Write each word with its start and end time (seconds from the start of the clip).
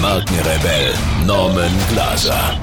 Markenrebell 0.00 0.94
Norman 1.26 1.70
Glaser. 1.90 2.58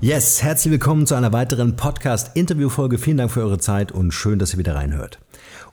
Yes, 0.00 0.40
herzlich 0.40 0.70
willkommen 0.70 1.04
zu 1.04 1.16
einer 1.16 1.32
weiteren 1.32 1.74
Podcast-Interview-Folge. 1.74 2.98
Vielen 2.98 3.16
Dank 3.16 3.32
für 3.32 3.40
eure 3.40 3.58
Zeit 3.58 3.90
und 3.90 4.12
schön, 4.12 4.38
dass 4.38 4.52
ihr 4.52 4.60
wieder 4.60 4.76
reinhört. 4.76 5.18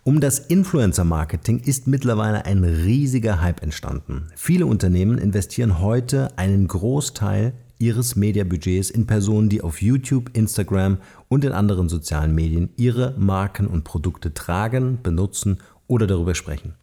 Um 0.03 0.19
das 0.19 0.39
Influencer-Marketing 0.39 1.59
ist 1.59 1.85
mittlerweile 1.85 2.45
ein 2.45 2.63
riesiger 2.63 3.41
Hype 3.41 3.61
entstanden. 3.61 4.29
Viele 4.35 4.65
Unternehmen 4.65 5.19
investieren 5.19 5.79
heute 5.79 6.35
einen 6.37 6.67
Großteil 6.67 7.53
ihres 7.77 8.15
Mediabudgets 8.15 8.89
in 8.89 9.05
Personen, 9.05 9.49
die 9.49 9.61
auf 9.61 9.83
YouTube, 9.83 10.31
Instagram 10.33 10.97
und 11.27 11.45
in 11.45 11.51
anderen 11.51 11.89
sozialen 11.89 12.33
Medien 12.33 12.69
ihre 12.75 13.13
Marken 13.19 13.67
und 13.67 13.83
Produkte 13.83 14.33
tragen, 14.33 14.97
benutzen 15.03 15.59
oder 15.89 16.07
darüber 16.07 16.35
sprechen. 16.35 16.75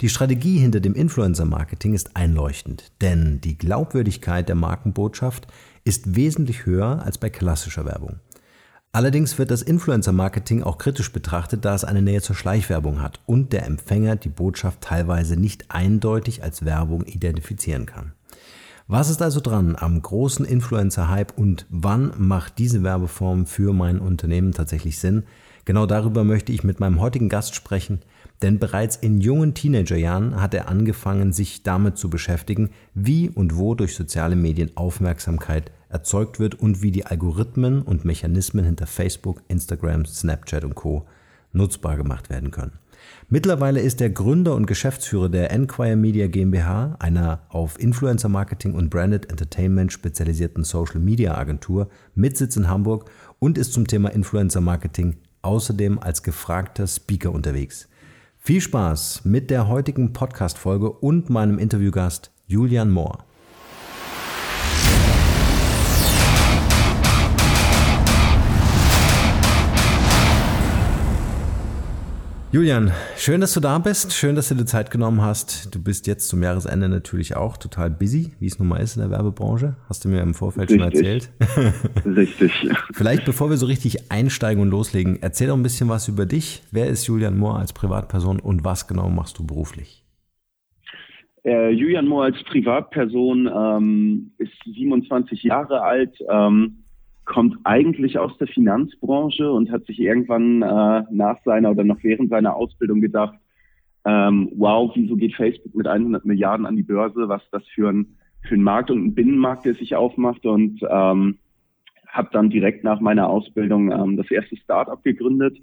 Die 0.00 0.08
Strategie 0.08 0.58
hinter 0.58 0.78
dem 0.78 0.94
Influencer-Marketing 0.94 1.94
ist 1.94 2.14
einleuchtend, 2.14 2.92
denn 3.00 3.40
die 3.40 3.58
Glaubwürdigkeit 3.58 4.48
der 4.48 4.54
Markenbotschaft 4.54 5.48
ist 5.82 6.14
wesentlich 6.14 6.66
höher 6.66 7.02
als 7.04 7.18
bei 7.18 7.30
klassischer 7.30 7.84
Werbung. 7.84 8.20
Allerdings 8.92 9.38
wird 9.38 9.50
das 9.50 9.62
Influencer-Marketing 9.62 10.62
auch 10.62 10.76
kritisch 10.76 11.12
betrachtet, 11.12 11.64
da 11.64 11.74
es 11.74 11.84
eine 11.84 12.02
Nähe 12.02 12.22
zur 12.22 12.36
Schleichwerbung 12.36 13.00
hat 13.00 13.20
und 13.24 13.52
der 13.52 13.64
Empfänger 13.64 14.16
die 14.16 14.28
Botschaft 14.28 14.80
teilweise 14.82 15.36
nicht 15.36 15.70
eindeutig 15.70 16.42
als 16.42 16.64
Werbung 16.64 17.04
identifizieren 17.04 17.86
kann. 17.86 18.12
Was 18.88 19.08
ist 19.08 19.22
also 19.22 19.40
dran 19.40 19.76
am 19.78 20.02
großen 20.02 20.44
Influencer-Hype 20.44 21.38
und 21.38 21.66
wann 21.70 22.12
macht 22.18 22.58
diese 22.58 22.82
Werbeform 22.82 23.46
für 23.46 23.72
mein 23.72 24.00
Unternehmen 24.00 24.52
tatsächlich 24.52 24.98
Sinn? 24.98 25.22
Genau 25.64 25.86
darüber 25.86 26.24
möchte 26.24 26.50
ich 26.50 26.64
mit 26.64 26.80
meinem 26.80 27.00
heutigen 27.00 27.28
Gast 27.28 27.54
sprechen. 27.54 28.00
Denn 28.42 28.58
bereits 28.58 28.96
in 28.96 29.20
jungen 29.20 29.52
Teenagerjahren 29.52 30.40
hat 30.40 30.54
er 30.54 30.68
angefangen, 30.68 31.32
sich 31.32 31.62
damit 31.62 31.98
zu 31.98 32.08
beschäftigen, 32.08 32.70
wie 32.94 33.28
und 33.28 33.56
wo 33.56 33.74
durch 33.74 33.94
soziale 33.94 34.36
Medien 34.36 34.76
Aufmerksamkeit 34.76 35.70
erzeugt 35.90 36.40
wird 36.40 36.54
und 36.54 36.80
wie 36.82 36.90
die 36.90 37.04
Algorithmen 37.04 37.82
und 37.82 38.04
Mechanismen 38.04 38.64
hinter 38.64 38.86
Facebook, 38.86 39.42
Instagram, 39.48 40.06
Snapchat 40.06 40.64
und 40.64 40.74
Co. 40.74 41.06
nutzbar 41.52 41.96
gemacht 41.96 42.30
werden 42.30 42.50
können. 42.50 42.72
Mittlerweile 43.28 43.80
ist 43.80 44.00
er 44.00 44.10
Gründer 44.10 44.54
und 44.54 44.66
Geschäftsführer 44.66 45.28
der 45.28 45.50
Enquire 45.50 45.96
Media 45.96 46.26
GmbH, 46.26 46.96
einer 46.98 47.42
auf 47.48 47.78
Influencer 47.78 48.28
Marketing 48.28 48.74
und 48.74 48.90
Branded 48.90 49.30
Entertainment 49.30 49.92
spezialisierten 49.92 50.64
Social 50.64 51.00
Media 51.00 51.36
Agentur 51.36 51.88
mit 52.14 52.36
Sitz 52.36 52.56
in 52.56 52.68
Hamburg 52.68 53.10
und 53.38 53.58
ist 53.58 53.72
zum 53.72 53.86
Thema 53.86 54.10
Influencer 54.10 54.60
Marketing 54.60 55.16
außerdem 55.42 55.98
als 55.98 56.22
gefragter 56.22 56.86
Speaker 56.86 57.32
unterwegs. 57.32 57.88
Viel 58.42 58.62
Spaß 58.62 59.26
mit 59.26 59.50
der 59.50 59.68
heutigen 59.68 60.14
Podcast-Folge 60.14 60.90
und 60.90 61.28
meinem 61.28 61.58
Interviewgast 61.58 62.32
Julian 62.46 62.90
Mohr. 62.90 63.18
Julian, 72.52 72.90
schön, 73.16 73.40
dass 73.40 73.54
du 73.54 73.60
da 73.60 73.78
bist. 73.78 74.12
Schön, 74.12 74.34
dass 74.34 74.48
du 74.48 74.56
dir 74.56 74.64
Zeit 74.64 74.90
genommen 74.90 75.22
hast. 75.22 75.72
Du 75.72 75.80
bist 75.80 76.08
jetzt 76.08 76.28
zum 76.28 76.42
Jahresende 76.42 76.88
natürlich 76.88 77.36
auch 77.36 77.56
total 77.56 77.90
busy, 77.90 78.32
wie 78.40 78.46
es 78.46 78.58
nun 78.58 78.66
mal 78.66 78.78
ist 78.78 78.96
in 78.96 79.02
der 79.02 79.10
Werbebranche. 79.12 79.76
Hast 79.88 80.04
du 80.04 80.08
mir 80.08 80.20
im 80.20 80.34
Vorfeld 80.34 80.68
richtig. 80.68 80.80
schon 80.80 80.92
erzählt. 80.92 81.30
Richtig. 82.04 82.68
Vielleicht 82.92 83.24
bevor 83.24 83.50
wir 83.50 83.56
so 83.56 83.66
richtig 83.66 84.10
einsteigen 84.10 84.60
und 84.60 84.70
loslegen, 84.70 85.18
erzähl 85.20 85.46
doch 85.46 85.56
ein 85.56 85.62
bisschen 85.62 85.88
was 85.88 86.08
über 86.08 86.26
dich. 86.26 86.64
Wer 86.72 86.88
ist 86.88 87.06
Julian 87.06 87.38
Mohr 87.38 87.56
als 87.56 87.72
Privatperson 87.72 88.40
und 88.40 88.64
was 88.64 88.88
genau 88.88 89.08
machst 89.10 89.38
du 89.38 89.46
beruflich? 89.46 90.04
Äh, 91.44 91.70
Julian 91.70 92.08
Mohr 92.08 92.24
als 92.24 92.42
Privatperson 92.42 93.46
ähm, 93.46 94.32
ist 94.38 94.52
27 94.64 95.44
Jahre 95.44 95.82
alt. 95.82 96.18
Ähm, 96.28 96.79
kommt 97.30 97.56
eigentlich 97.62 98.18
aus 98.18 98.36
der 98.38 98.48
Finanzbranche 98.48 99.52
und 99.52 99.70
hat 99.70 99.86
sich 99.86 100.00
irgendwann 100.00 100.62
äh, 100.62 101.04
nach 101.12 101.40
seiner 101.44 101.70
oder 101.70 101.84
noch 101.84 102.02
während 102.02 102.28
seiner 102.28 102.56
Ausbildung 102.56 103.00
gedacht, 103.00 103.38
ähm, 104.04 104.50
wow, 104.56 104.90
wieso 104.96 105.14
geht 105.14 105.36
Facebook 105.36 105.72
mit 105.76 105.86
100 105.86 106.24
Milliarden 106.24 106.66
an 106.66 106.74
die 106.74 106.82
Börse? 106.82 107.28
Was 107.28 107.42
das 107.52 107.62
für 107.68 107.88
ein, 107.88 108.16
für 108.48 108.56
ein 108.56 108.64
Markt 108.64 108.90
und 108.90 109.04
ein 109.04 109.14
Binnenmarkt, 109.14 109.64
der 109.64 109.74
sich 109.74 109.94
aufmacht 109.94 110.44
und 110.44 110.80
ähm, 110.82 111.38
habe 112.08 112.28
dann 112.32 112.50
direkt 112.50 112.82
nach 112.82 112.98
meiner 112.98 113.28
Ausbildung 113.28 113.92
ähm, 113.92 114.16
das 114.16 114.28
erste 114.28 114.56
Startup 114.56 115.00
gegründet. 115.04 115.56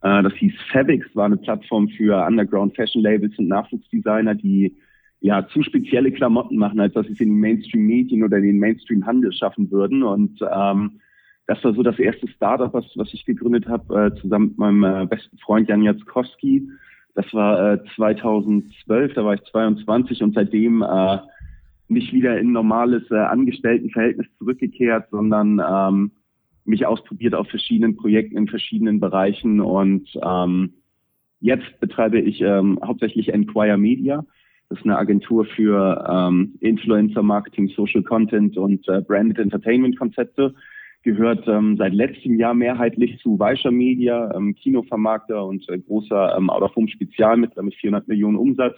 Äh, 0.00 0.22
das 0.22 0.32
hieß 0.32 0.54
Fabix, 0.72 1.14
war 1.14 1.26
eine 1.26 1.36
Plattform 1.36 1.88
für 1.90 2.24
Underground 2.26 2.74
Fashion 2.74 3.02
Labels 3.02 3.38
und 3.38 3.48
Nachwuchsdesigner, 3.48 4.36
die 4.36 4.74
ja 5.20 5.46
zu 5.48 5.62
spezielle 5.62 6.12
Klamotten 6.12 6.56
machen, 6.56 6.80
als 6.80 6.94
dass 6.94 7.04
sie 7.06 7.12
es 7.12 7.20
in 7.20 7.28
den 7.28 7.40
Mainstream-Medien 7.40 8.24
oder 8.24 8.38
in 8.38 8.44
den 8.44 8.58
Mainstream-Handel 8.58 9.34
schaffen 9.34 9.70
würden. 9.70 10.02
Und 10.02 10.40
ähm, 10.50 11.00
das 11.50 11.64
war 11.64 11.74
so 11.74 11.82
das 11.82 11.98
erste 11.98 12.28
Startup, 12.28 12.72
was, 12.72 12.84
was 12.94 13.12
ich 13.12 13.24
gegründet 13.24 13.66
habe, 13.66 14.12
äh, 14.14 14.20
zusammen 14.20 14.50
mit 14.50 14.58
meinem 14.58 14.84
äh, 14.84 15.06
besten 15.06 15.36
Freund 15.38 15.68
Jan 15.68 15.82
Jackowski. 15.82 16.70
Das 17.16 17.26
war 17.34 17.72
äh, 17.72 17.78
2012, 17.96 19.14
da 19.14 19.24
war 19.24 19.34
ich 19.34 19.42
22 19.50 20.22
und 20.22 20.34
seitdem 20.36 20.82
äh, 20.82 21.18
nicht 21.88 22.12
wieder 22.12 22.38
in 22.38 22.52
normales 22.52 23.02
äh, 23.10 23.16
Angestelltenverhältnis 23.16 24.28
zurückgekehrt, 24.38 25.08
sondern 25.10 25.60
ähm, 25.68 26.12
mich 26.66 26.86
ausprobiert 26.86 27.34
auf 27.34 27.48
verschiedenen 27.48 27.96
Projekten 27.96 28.36
in 28.36 28.46
verschiedenen 28.46 29.00
Bereichen 29.00 29.60
und 29.60 30.08
ähm, 30.22 30.74
jetzt 31.40 31.80
betreibe 31.80 32.20
ich 32.20 32.40
ähm, 32.42 32.78
hauptsächlich 32.80 33.34
Enquire 33.34 33.76
Media. 33.76 34.24
Das 34.68 34.78
ist 34.78 34.84
eine 34.84 34.98
Agentur 34.98 35.46
für 35.46 36.06
ähm, 36.08 36.54
Influencer 36.60 37.24
Marketing, 37.24 37.66
Social 37.74 38.04
Content 38.04 38.56
und 38.56 38.86
äh, 38.88 39.00
Branded 39.00 39.40
Entertainment 39.40 39.98
Konzepte 39.98 40.54
gehört 41.02 41.46
ähm, 41.48 41.76
seit 41.76 41.94
letztem 41.94 42.38
Jahr 42.38 42.54
mehrheitlich 42.54 43.18
zu 43.20 43.38
Weischer 43.38 43.70
Media, 43.70 44.32
ähm, 44.34 44.54
Kinovermarkter 44.54 45.46
und 45.46 45.68
äh, 45.68 45.78
großer 45.78 46.36
ähm, 46.36 46.50
Out-of-Home-Spezial 46.50 47.36
mit, 47.36 47.56
mit 47.60 47.74
400 47.74 48.06
Millionen 48.08 48.36
Umsatz. 48.36 48.76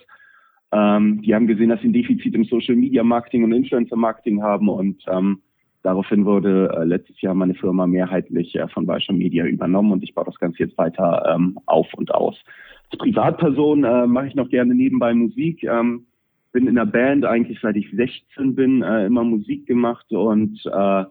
Ähm, 0.73 1.21
die 1.23 1.35
haben 1.35 1.47
gesehen, 1.47 1.69
dass 1.69 1.81
sie 1.81 1.89
ein 1.89 1.93
Defizit 1.93 2.35
im 2.35 2.45
Social-Media-Marketing 2.45 3.45
und 3.45 3.53
Influencer-Marketing 3.53 4.43
haben 4.43 4.69
und 4.69 5.05
ähm, 5.09 5.41
daraufhin 5.83 6.25
wurde 6.25 6.73
äh, 6.77 6.85
letztes 6.85 7.21
Jahr 7.21 7.35
meine 7.35 7.55
Firma 7.55 7.87
mehrheitlich 7.87 8.55
äh, 8.55 8.69
von 8.69 8.87
Weischer 8.87 9.13
Media 9.13 9.45
übernommen 9.45 9.93
und 9.93 10.03
ich 10.05 10.15
baue 10.15 10.25
das 10.25 10.39
Ganze 10.39 10.61
jetzt 10.61 10.79
weiter 10.79 11.35
ähm, 11.35 11.59
auf 11.67 11.93
und 11.95 12.15
aus. 12.15 12.37
Als 12.91 12.99
Privatperson 12.99 13.85
äh, 13.85 14.07
mache 14.07 14.29
ich 14.29 14.35
noch 14.35 14.49
gerne 14.49 14.75
nebenbei 14.75 15.13
Musik. 15.13 15.65
Ähm, 15.65 16.07
bin 16.53 16.69
in 16.69 16.75
der 16.77 16.87
Band 16.87 17.25
eigentlich 17.25 17.59
seit 17.61 17.77
ich 17.77 17.91
16 17.91 18.55
bin, 18.55 18.83
äh, 18.83 19.07
immer 19.07 19.25
Musik 19.25 19.67
gemacht 19.67 20.11
und 20.13 20.61
äh, 20.67 21.05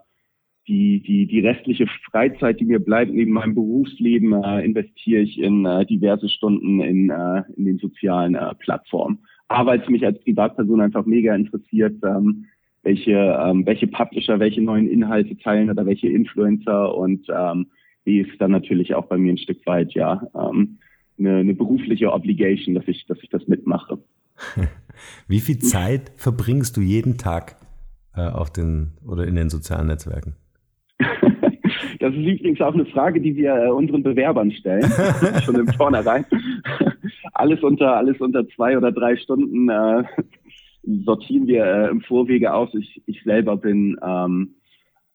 die, 0.67 1.01
die, 1.01 1.27
die 1.27 1.39
restliche 1.39 1.87
Freizeit, 2.09 2.59
die 2.59 2.65
mir 2.65 2.79
bleibt 2.79 3.11
neben 3.11 3.31
meinem 3.31 3.55
Berufsleben, 3.55 4.33
äh, 4.43 4.63
investiere 4.63 5.21
ich 5.21 5.39
in 5.39 5.65
äh, 5.65 5.85
diverse 5.85 6.29
Stunden 6.29 6.81
in, 6.81 7.09
äh, 7.09 7.43
in 7.57 7.65
den 7.65 7.77
sozialen 7.79 8.35
äh, 8.35 8.53
Plattformen. 8.55 9.19
Aber 9.47 9.71
weil 9.71 9.81
es 9.81 9.89
mich 9.89 10.05
als 10.05 10.23
Privatperson 10.23 10.81
einfach 10.81 11.05
mega 11.05 11.35
interessiert, 11.35 11.97
ähm, 12.03 12.45
welche, 12.83 13.11
ähm, 13.11 13.65
welche 13.65 13.87
Publisher, 13.87 14.39
welche 14.39 14.61
neuen 14.61 14.87
Inhalte 14.87 15.37
teilen 15.37 15.69
oder 15.69 15.85
welche 15.85 16.07
Influencer 16.07 16.95
und 16.95 17.27
ähm, 17.29 17.67
die 18.05 18.19
ist 18.19 18.39
dann 18.39 18.51
natürlich 18.51 18.95
auch 18.95 19.05
bei 19.05 19.17
mir 19.17 19.33
ein 19.33 19.37
Stück 19.37 19.65
weit 19.65 19.93
ja 19.93 20.27
ähm, 20.33 20.79
eine, 21.19 21.37
eine 21.37 21.53
berufliche 21.53 22.11
Obligation, 22.11 22.75
dass 22.75 22.87
ich, 22.87 23.05
dass 23.05 23.19
ich 23.21 23.29
das 23.29 23.47
mitmache. 23.47 23.99
Wie 25.27 25.39
viel 25.39 25.59
Zeit 25.59 26.11
verbringst 26.15 26.77
du 26.77 26.81
jeden 26.81 27.17
Tag 27.17 27.57
äh, 28.15 28.21
auf 28.21 28.51
den 28.51 28.93
oder 29.05 29.27
in 29.27 29.35
den 29.35 29.49
sozialen 29.49 29.87
Netzwerken? 29.87 30.35
Das 32.01 32.15
ist 32.15 32.25
übrigens 32.25 32.59
auch 32.61 32.73
eine 32.73 32.85
Frage, 32.87 33.21
die 33.21 33.35
wir 33.35 33.55
äh, 33.55 33.69
unseren 33.69 34.01
Bewerbern 34.01 34.51
stellen, 34.51 34.89
schon 35.45 35.55
im 35.55 35.67
Vornherein. 35.67 36.25
alles 37.33 37.61
unter 37.61 37.95
alles 37.95 38.19
unter 38.19 38.47
zwei 38.49 38.75
oder 38.75 38.91
drei 38.91 39.15
Stunden 39.17 39.69
äh, 39.69 40.03
sortieren 41.05 41.45
wir 41.45 41.63
äh, 41.63 41.89
im 41.89 42.01
Vorwege 42.01 42.53
aus. 42.53 42.69
Ich, 42.73 43.03
ich 43.05 43.23
selber 43.23 43.55
bin, 43.55 43.97
ähm, 44.03 44.55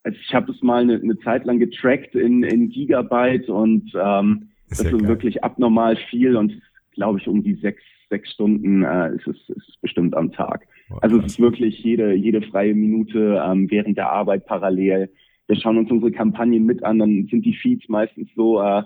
also 0.04 0.16
ich 0.20 0.32
habe 0.32 0.52
es 0.52 0.62
mal 0.62 0.82
eine, 0.82 0.94
eine 0.94 1.18
Zeit 1.18 1.44
lang 1.44 1.58
getrackt 1.58 2.14
in, 2.14 2.44
in 2.44 2.68
Gigabyte 2.68 3.48
und 3.48 3.90
ähm, 4.00 4.48
ist 4.70 4.80
das 4.80 4.86
ja 4.86 4.96
ist 4.96 5.02
geil. 5.02 5.08
wirklich 5.08 5.42
abnormal 5.42 5.96
viel 6.08 6.36
und 6.36 6.52
glaube 6.92 7.18
ich 7.18 7.26
um 7.26 7.42
die 7.42 7.54
sechs 7.54 7.82
sechs 8.08 8.30
Stunden 8.30 8.84
äh, 8.84 9.16
ist, 9.16 9.26
es, 9.26 9.36
ist 9.48 9.68
es 9.68 9.76
bestimmt 9.80 10.14
am 10.14 10.30
Tag. 10.30 10.68
Also 11.00 11.18
es 11.18 11.26
ist 11.26 11.40
wirklich 11.40 11.82
jede, 11.82 12.14
jede 12.14 12.42
freie 12.42 12.74
Minute 12.74 13.42
ähm, 13.44 13.68
während 13.68 13.98
der 13.98 14.12
Arbeit 14.12 14.46
parallel. 14.46 15.10
Wir 15.48 15.56
schauen 15.56 15.78
uns 15.78 15.90
unsere 15.90 16.12
Kampagnen 16.12 16.66
mit 16.66 16.82
an, 16.82 16.98
dann 16.98 17.26
sind 17.31 17.44
die 17.44 17.54
Feeds 17.54 17.88
meistens 17.88 18.28
so, 18.34 18.60
äh, 18.60 18.82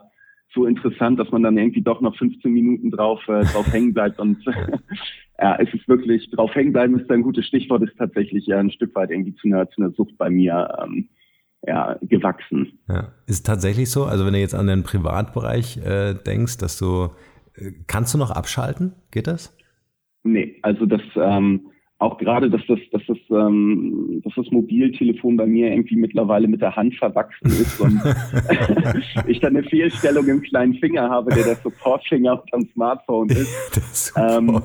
so 0.53 0.67
interessant, 0.67 1.19
dass 1.19 1.31
man 1.31 1.43
dann 1.43 1.57
irgendwie 1.57 1.83
doch 1.83 2.01
noch 2.01 2.17
15 2.17 2.53
Minuten 2.53 2.91
drauf, 2.91 3.21
äh, 3.29 3.45
drauf 3.45 3.67
hängen 3.73 3.95
bleibt. 3.95 4.19
Und 4.19 4.45
ja, 5.39 5.57
es 5.57 5.73
ist 5.73 5.89
wirklich, 5.89 6.31
drauf 6.31 6.55
hängen 6.55 6.73
bleiben 6.73 6.99
ist 6.99 7.11
ein 7.11 7.23
gutes 7.23 7.47
Stichwort, 7.47 7.83
ist 7.83 7.97
tatsächlich 7.97 8.47
ja 8.47 8.59
ein 8.59 8.71
Stück 8.71 8.95
weit 8.95 9.11
irgendwie 9.11 9.35
zu 9.37 9.49
einer, 9.49 9.69
zu 9.71 9.81
einer 9.81 9.93
Sucht 9.93 10.17
bei 10.19 10.29
mir. 10.29 10.79
Ähm, 10.83 11.09
ja, 11.67 11.99
gewachsen. 12.03 12.79
Ja. 12.89 13.13
Ist 13.27 13.47
tatsächlich 13.47 13.91
so? 13.91 14.05
Also 14.05 14.25
wenn 14.25 14.33
du 14.33 14.41
jetzt 14.41 14.55
an 14.55 14.67
den 14.67 14.83
Privatbereich 14.83 15.77
äh, 15.79 16.15
denkst, 16.15 16.59
dass 16.59 16.79
du, 16.79 17.11
äh, 17.55 17.73
kannst 17.87 18.15
du 18.15 18.19
noch 18.19 18.31
abschalten? 18.31 18.95
Geht 19.11 19.27
das? 19.27 19.57
Nee, 20.23 20.59
also 20.63 20.87
das, 20.87 21.03
ähm, 21.17 21.70
auch 22.01 22.17
gerade, 22.17 22.49
dass 22.49 22.63
das, 22.67 22.79
dass 22.93 23.03
das, 23.07 23.19
ähm, 23.31 24.23
dass 24.25 24.33
das 24.35 24.51
Mobiltelefon 24.51 25.37
bei 25.37 25.47
mir 25.47 25.71
irgendwie 25.71 25.97
mittlerweile 25.97 26.49
mit 26.49 26.63
der 26.63 26.75
Hand 26.75 26.95
verwachsen 26.97 27.47
ist 27.49 27.79
und 27.79 28.01
ich 29.29 29.39
dann 29.41 29.55
eine 29.55 29.69
Fehlstellung 29.69 30.27
im 30.27 30.41
kleinen 30.41 30.75
Finger 30.75 31.11
habe, 31.11 31.31
der 31.35 31.45
der 31.45 31.57
Supportfinger 31.57 32.43
am 32.53 32.67
Smartphone 32.73 33.29
ist. 33.29 34.15
ähm, 34.17 34.47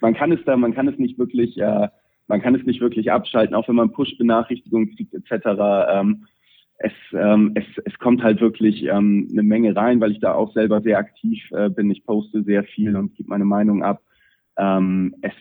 man 0.00 0.14
kann 0.14 0.32
es 0.32 0.40
da, 0.44 0.56
man 0.56 0.74
kann 0.74 0.88
es 0.88 0.98
nicht 0.98 1.20
wirklich, 1.20 1.56
äh, 1.56 1.88
man 2.26 2.42
kann 2.42 2.56
es 2.56 2.66
nicht 2.66 2.80
wirklich 2.80 3.12
abschalten, 3.12 3.54
auch 3.54 3.68
wenn 3.68 3.76
man 3.76 3.92
Push-Benachrichtigungen 3.92 4.96
kriegt 4.96 5.14
etc. 5.14 5.46
Ähm, 5.88 6.26
es, 6.78 6.92
ähm, 7.12 7.52
es, 7.54 7.64
es 7.84 7.96
kommt 8.00 8.24
halt 8.24 8.40
wirklich 8.40 8.82
ähm, 8.86 9.28
eine 9.30 9.44
Menge 9.44 9.76
rein, 9.76 10.00
weil 10.00 10.10
ich 10.10 10.18
da 10.18 10.34
auch 10.34 10.52
selber 10.52 10.80
sehr 10.80 10.98
aktiv 10.98 11.40
äh, 11.52 11.70
bin. 11.70 11.92
Ich 11.92 12.04
poste 12.04 12.42
sehr 12.42 12.64
viel 12.64 12.96
und 12.96 13.14
gebe 13.14 13.28
meine 13.28 13.44
Meinung 13.44 13.84
ab. 13.84 14.02
Ähm, 14.58 15.14
es 15.22 15.32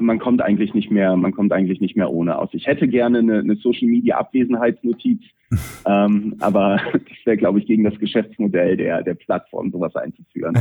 man 0.00 0.18
kommt 0.18 0.42
eigentlich 0.42 0.74
nicht 0.74 0.90
mehr, 0.90 1.16
man 1.16 1.32
kommt 1.32 1.52
eigentlich 1.52 1.80
nicht 1.80 1.96
mehr 1.96 2.10
ohne 2.10 2.38
aus. 2.38 2.50
Ich 2.52 2.66
hätte 2.66 2.88
gerne 2.88 3.18
eine, 3.18 3.38
eine 3.38 3.56
Social 3.56 3.88
Media 3.88 4.18
Abwesenheitsnotiz, 4.18 5.20
ähm, 5.86 6.36
aber 6.40 6.80
das 6.92 7.18
wäre, 7.24 7.36
glaube 7.36 7.58
ich, 7.58 7.66
gegen 7.66 7.84
das 7.84 7.98
Geschäftsmodell 7.98 8.76
der, 8.76 9.02
der 9.02 9.14
Plattform, 9.14 9.70
sowas 9.70 9.94
einzuführen. 9.96 10.58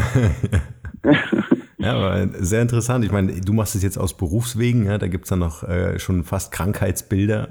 ja, 1.77 1.93
aber 1.93 2.27
sehr 2.39 2.61
interessant. 2.61 3.05
Ich 3.05 3.11
meine, 3.11 3.33
du 3.41 3.53
machst 3.53 3.75
es 3.75 3.83
jetzt 3.83 3.97
aus 3.97 4.15
Berufswegen, 4.15 4.85
ja, 4.85 4.97
da 4.97 5.07
gibt's 5.07 5.29
dann 5.29 5.39
noch 5.39 5.63
äh, 5.63 5.99
schon 5.99 6.23
fast 6.23 6.51
Krankheitsbilder, 6.51 7.49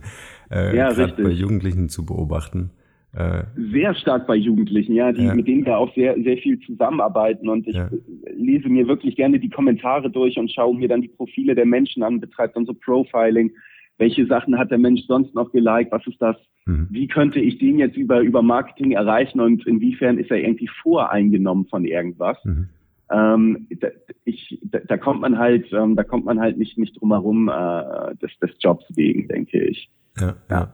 äh, 0.50 0.76
ja, 0.76 0.92
gerade 0.92 1.22
bei 1.22 1.30
Jugendlichen 1.30 1.88
zu 1.88 2.04
beobachten. 2.04 2.70
Äh, 3.16 3.44
sehr 3.70 3.94
stark 3.94 4.26
bei 4.26 4.34
Jugendlichen, 4.34 4.94
ja, 4.94 5.12
die, 5.12 5.24
ja. 5.24 5.34
mit 5.34 5.46
denen 5.46 5.64
wir 5.64 5.78
auch 5.78 5.94
sehr, 5.94 6.16
sehr 6.22 6.36
viel 6.38 6.58
zusammenarbeiten. 6.60 7.48
Und 7.48 7.66
ich 7.68 7.76
ja. 7.76 7.88
lese 8.36 8.68
mir 8.68 8.88
wirklich 8.88 9.14
gerne 9.14 9.38
die 9.38 9.50
Kommentare 9.50 10.10
durch 10.10 10.36
und 10.36 10.50
schaue 10.50 10.76
mir 10.76 10.88
dann 10.88 11.02
die 11.02 11.08
Profile 11.08 11.54
der 11.54 11.66
Menschen 11.66 12.02
an, 12.02 12.20
betreibe 12.20 12.54
dann 12.54 12.66
so 12.66 12.74
Profiling. 12.74 13.52
Welche 13.98 14.26
Sachen 14.26 14.58
hat 14.58 14.72
der 14.72 14.78
Mensch 14.78 15.02
sonst 15.06 15.32
noch 15.34 15.52
geliked? 15.52 15.92
Was 15.92 16.04
ist 16.08 16.20
das? 16.20 16.36
Mhm. 16.66 16.88
Wie 16.90 17.06
könnte 17.06 17.38
ich 17.38 17.58
den 17.58 17.78
jetzt 17.78 17.96
über, 17.96 18.20
über 18.20 18.42
Marketing 18.42 18.92
erreichen 18.92 19.40
und 19.40 19.64
inwiefern 19.64 20.18
ist 20.18 20.32
er 20.32 20.38
irgendwie 20.38 20.70
voreingenommen 20.82 21.66
von 21.66 21.84
irgendwas? 21.84 22.38
Mhm. 22.44 22.68
Ähm, 23.12 23.68
da, 23.78 23.88
ich, 24.24 24.58
da, 24.64 24.80
da, 24.80 24.96
kommt 24.96 25.20
man 25.20 25.38
halt, 25.38 25.72
ähm, 25.72 25.94
da 25.94 26.02
kommt 26.02 26.24
man 26.24 26.40
halt 26.40 26.58
nicht, 26.58 26.78
nicht 26.78 27.00
drum 27.00 27.12
herum, 27.12 27.48
äh, 27.48 28.16
des, 28.16 28.36
des 28.40 28.50
Jobs 28.58 28.84
wegen, 28.96 29.28
denke 29.28 29.62
ich. 29.62 29.88
ja. 30.18 30.34
ja. 30.50 30.72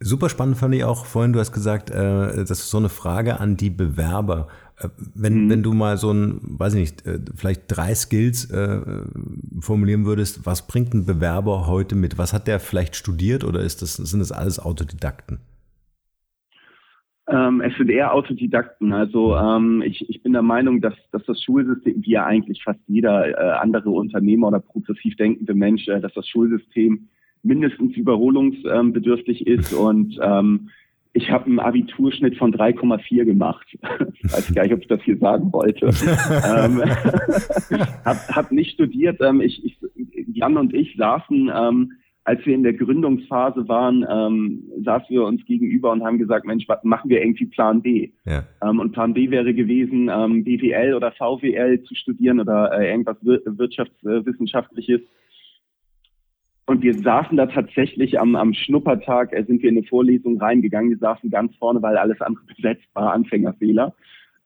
Super 0.00 0.28
spannend 0.28 0.56
fand 0.56 0.74
ich 0.74 0.84
auch 0.84 1.06
vorhin, 1.06 1.32
du 1.32 1.38
hast 1.38 1.52
gesagt, 1.52 1.90
äh, 1.90 1.94
das 1.94 2.50
ist 2.50 2.70
so 2.70 2.78
eine 2.78 2.88
Frage 2.88 3.40
an 3.40 3.56
die 3.56 3.70
Bewerber. 3.70 4.48
Äh, 4.78 4.88
wenn, 5.14 5.44
mhm. 5.44 5.50
wenn 5.50 5.62
du 5.62 5.72
mal 5.72 5.96
so 5.96 6.12
ein, 6.12 6.40
weiß 6.42 6.74
ich 6.74 6.80
nicht, 6.80 7.06
äh, 7.06 7.20
vielleicht 7.34 7.62
drei 7.68 7.94
Skills 7.94 8.50
äh, 8.50 8.80
formulieren 9.60 10.04
würdest, 10.04 10.46
was 10.46 10.66
bringt 10.66 10.94
ein 10.94 11.06
Bewerber 11.06 11.66
heute 11.66 11.94
mit? 11.94 12.18
Was 12.18 12.32
hat 12.32 12.48
der 12.48 12.60
vielleicht 12.60 12.96
studiert 12.96 13.44
oder 13.44 13.60
ist 13.60 13.82
das, 13.82 13.94
sind 13.94 14.20
das 14.20 14.32
alles 14.32 14.58
Autodidakten? 14.58 15.38
Ähm, 17.26 17.62
es 17.62 17.74
sind 17.76 17.88
eher 17.88 18.12
Autodidakten. 18.12 18.92
Also 18.92 19.36
ähm, 19.36 19.82
ich, 19.82 20.08
ich 20.10 20.22
bin 20.22 20.34
der 20.34 20.42
Meinung, 20.42 20.80
dass, 20.80 20.94
dass 21.12 21.24
das 21.24 21.42
Schulsystem, 21.42 22.02
wie 22.02 22.10
ja 22.10 22.26
eigentlich 22.26 22.62
fast 22.62 22.80
jeder 22.86 23.28
äh, 23.28 23.58
andere 23.58 23.90
Unternehmer 23.90 24.48
oder 24.48 24.60
progressiv 24.60 25.16
denkende 25.16 25.54
Mensch, 25.54 25.88
äh, 25.88 26.00
dass 26.00 26.12
das 26.12 26.28
Schulsystem 26.28 27.08
mindestens 27.44 27.96
überholungsbedürftig 27.96 29.46
ist 29.46 29.72
und 29.72 30.18
ähm, 30.22 30.70
ich 31.16 31.30
habe 31.30 31.46
einen 31.46 31.60
Abiturschnitt 31.60 32.36
von 32.36 32.52
3,4 32.52 33.24
gemacht. 33.24 33.66
Ich 33.72 33.80
weiß 34.24 34.52
gar 34.52 34.64
nicht, 34.64 34.74
ob 34.74 34.80
ich 34.80 34.88
das 34.88 35.00
hier 35.02 35.16
sagen 35.18 35.52
wollte. 35.52 35.86
ähm, 35.86 36.82
hab, 38.04 38.28
hab 38.28 38.52
nicht 38.52 38.72
studiert. 38.72 39.20
Ähm, 39.20 39.40
ich, 39.40 39.64
ich, 39.64 39.78
Jan 40.32 40.56
und 40.56 40.74
ich 40.74 40.96
saßen, 40.96 41.52
ähm, 41.54 41.92
als 42.24 42.44
wir 42.44 42.54
in 42.54 42.64
der 42.64 42.72
Gründungsphase 42.72 43.68
waren, 43.68 44.04
ähm, 44.10 44.64
saßen 44.82 45.10
wir 45.10 45.24
uns 45.24 45.44
gegenüber 45.44 45.92
und 45.92 46.02
haben 46.02 46.18
gesagt, 46.18 46.46
Mensch, 46.46 46.66
was 46.68 46.82
machen 46.82 47.10
wir 47.10 47.22
irgendwie 47.22 47.46
Plan 47.46 47.82
B? 47.82 48.10
Ja. 48.24 48.44
Ähm, 48.62 48.80
und 48.80 48.92
Plan 48.92 49.14
B 49.14 49.30
wäre 49.30 49.54
gewesen, 49.54 50.10
ähm, 50.12 50.42
BWL 50.42 50.94
oder 50.94 51.12
VWL 51.12 51.82
zu 51.84 51.94
studieren 51.94 52.40
oder 52.40 52.72
äh, 52.72 52.90
irgendwas 52.90 53.18
wirtschaftswissenschaftliches. 53.22 55.02
Und 56.74 56.82
wir 56.82 56.94
saßen 56.94 57.36
da 57.36 57.46
tatsächlich 57.46 58.18
am, 58.18 58.34
am 58.34 58.52
Schnuppertag, 58.52 59.32
äh, 59.32 59.44
sind 59.44 59.62
wir 59.62 59.70
in 59.70 59.78
eine 59.78 59.86
Vorlesung 59.86 60.40
reingegangen. 60.40 60.90
Wir 60.90 60.98
saßen 60.98 61.30
ganz 61.30 61.54
vorne, 61.54 61.80
weil 61.80 61.96
alles 61.96 62.20
andere 62.20 62.42
besetzt 62.56 62.88
war, 62.94 63.12
Anfängerfehler. 63.12 63.94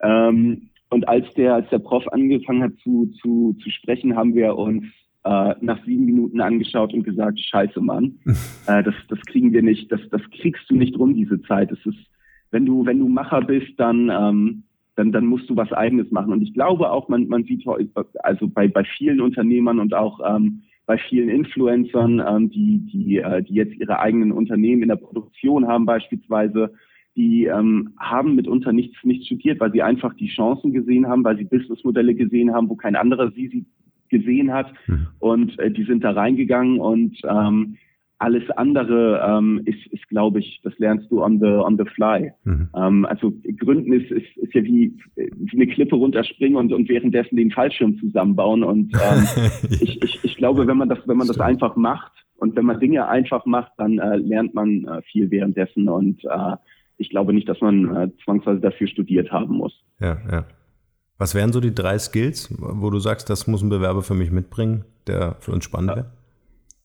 Ähm, 0.02 0.68
und 0.90 1.08
als 1.08 1.24
der, 1.36 1.54
als 1.54 1.70
der 1.70 1.78
Prof 1.78 2.06
angefangen 2.12 2.64
hat 2.64 2.72
zu, 2.84 3.06
zu, 3.22 3.56
zu 3.62 3.70
sprechen, 3.70 4.14
haben 4.14 4.34
wir 4.34 4.54
uns 4.56 4.84
äh, 5.24 5.54
nach 5.62 5.82
sieben 5.86 6.04
Minuten 6.04 6.42
angeschaut 6.42 6.92
und 6.92 7.02
gesagt, 7.02 7.40
scheiße 7.40 7.80
Mann, 7.80 8.18
äh, 8.66 8.82
das, 8.82 8.94
das 9.08 9.20
kriegen 9.22 9.54
wir 9.54 9.62
nicht, 9.62 9.90
das, 9.90 10.00
das 10.10 10.20
kriegst 10.30 10.68
du 10.68 10.76
nicht 10.76 10.98
rum, 10.98 11.14
diese 11.14 11.40
Zeit. 11.44 11.72
Es 11.72 11.86
ist, 11.86 12.10
wenn 12.50 12.66
du, 12.66 12.84
wenn 12.84 12.98
du 12.98 13.08
Macher 13.08 13.40
bist, 13.40 13.72
dann, 13.78 14.10
ähm, 14.10 14.64
dann, 14.96 15.12
dann 15.12 15.24
musst 15.24 15.48
du 15.48 15.56
was 15.56 15.72
eigenes 15.72 16.10
machen. 16.10 16.34
Und 16.34 16.42
ich 16.42 16.52
glaube 16.52 16.90
auch, 16.90 17.08
man, 17.08 17.26
man 17.28 17.44
sieht 17.44 17.64
also 18.22 18.48
bei, 18.48 18.68
bei 18.68 18.84
vielen 18.84 19.22
Unternehmern 19.22 19.78
und 19.78 19.94
auch 19.94 20.20
ähm, 20.28 20.64
bei 20.88 20.96
vielen 20.96 21.28
Influencern, 21.28 22.18
ähm, 22.26 22.50
die, 22.50 22.78
die, 22.90 23.18
äh, 23.18 23.42
die 23.42 23.52
jetzt 23.52 23.74
ihre 23.78 24.00
eigenen 24.00 24.32
Unternehmen 24.32 24.82
in 24.82 24.88
der 24.88 24.96
Produktion 24.96 25.68
haben 25.68 25.84
beispielsweise, 25.84 26.72
die 27.14 27.44
ähm, 27.44 27.90
haben 27.98 28.34
mitunter 28.34 28.72
nichts, 28.72 28.96
nichts 29.04 29.26
studiert, 29.26 29.60
weil 29.60 29.70
sie 29.70 29.82
einfach 29.82 30.14
die 30.14 30.28
Chancen 30.28 30.72
gesehen 30.72 31.06
haben, 31.06 31.24
weil 31.24 31.36
sie 31.36 31.44
Businessmodelle 31.44 32.14
gesehen 32.14 32.54
haben, 32.54 32.70
wo 32.70 32.74
kein 32.74 32.96
anderer 32.96 33.30
sie, 33.32 33.48
sie 33.48 33.66
gesehen 34.08 34.50
hat. 34.50 34.72
Mhm. 34.86 35.08
Und 35.18 35.58
äh, 35.58 35.70
die 35.70 35.84
sind 35.84 36.04
da 36.04 36.12
reingegangen 36.12 36.80
und 36.80 37.18
ähm, 37.28 37.76
alles 38.16 38.48
andere 38.56 39.22
ähm, 39.28 39.60
ist, 39.66 39.86
ist 39.88 40.08
glaube 40.08 40.38
ich, 40.38 40.60
das 40.64 40.76
lernst 40.78 41.10
du 41.10 41.22
on 41.22 41.38
the 41.38 41.46
on 41.46 41.76
the 41.76 41.84
fly. 41.84 42.32
Mhm. 42.44 42.68
Ähm, 42.74 43.04
also 43.04 43.34
Gründen 43.58 43.92
ist, 43.92 44.10
ist, 44.10 44.36
ist 44.38 44.54
ja 44.54 44.64
wie, 44.64 44.96
wie 45.16 45.27
eine 45.52 45.66
Klippe 45.66 45.96
runterspringen 45.96 46.56
und, 46.56 46.72
und 46.72 46.88
währenddessen 46.88 47.36
den 47.36 47.50
Fallschirm 47.50 47.98
zusammenbauen. 47.98 48.62
Und 48.62 48.92
ähm, 48.94 49.50
ich, 49.80 50.02
ich, 50.02 50.24
ich 50.24 50.36
glaube, 50.36 50.66
wenn 50.66 50.76
man 50.76 50.88
das 50.88 50.98
wenn 51.06 51.16
man 51.16 51.28
das 51.28 51.40
einfach 51.40 51.76
macht 51.76 52.12
und 52.36 52.56
wenn 52.56 52.64
man 52.64 52.80
Dinge 52.80 53.06
einfach 53.08 53.44
macht, 53.46 53.72
dann 53.78 53.98
äh, 53.98 54.16
lernt 54.16 54.54
man 54.54 54.84
äh, 54.84 55.02
viel 55.02 55.30
währenddessen. 55.30 55.88
Und 55.88 56.24
äh, 56.24 56.56
ich 56.96 57.10
glaube 57.10 57.32
nicht, 57.32 57.48
dass 57.48 57.60
man 57.60 57.96
äh, 57.96 58.10
zwangsweise 58.24 58.60
dafür 58.60 58.86
studiert 58.88 59.30
haben 59.30 59.56
muss. 59.56 59.72
Ja, 60.00 60.18
ja. 60.30 60.46
Was 61.18 61.34
wären 61.34 61.52
so 61.52 61.60
die 61.60 61.74
drei 61.74 61.98
Skills, 61.98 62.54
wo 62.58 62.90
du 62.90 63.00
sagst, 63.00 63.28
das 63.28 63.48
muss 63.48 63.62
ein 63.62 63.70
Bewerber 63.70 64.02
für 64.02 64.14
mich 64.14 64.30
mitbringen, 64.30 64.84
der 65.08 65.36
für 65.40 65.50
uns 65.50 65.64
spannend 65.64 65.96
wäre? 65.96 66.06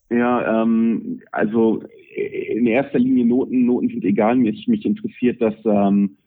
Ja, 0.09 0.63
ähm, 0.63 1.21
also 1.31 1.83
in 2.15 2.67
erster 2.67 2.99
Linie 2.99 3.25
Noten. 3.25 3.65
Noten 3.65 3.89
sind 3.89 4.03
egal. 4.05 4.35
Mich, 4.35 4.67
mich 4.67 4.85
interessiert, 4.85 5.41
dass 5.41 5.55
ähm, 5.65 6.17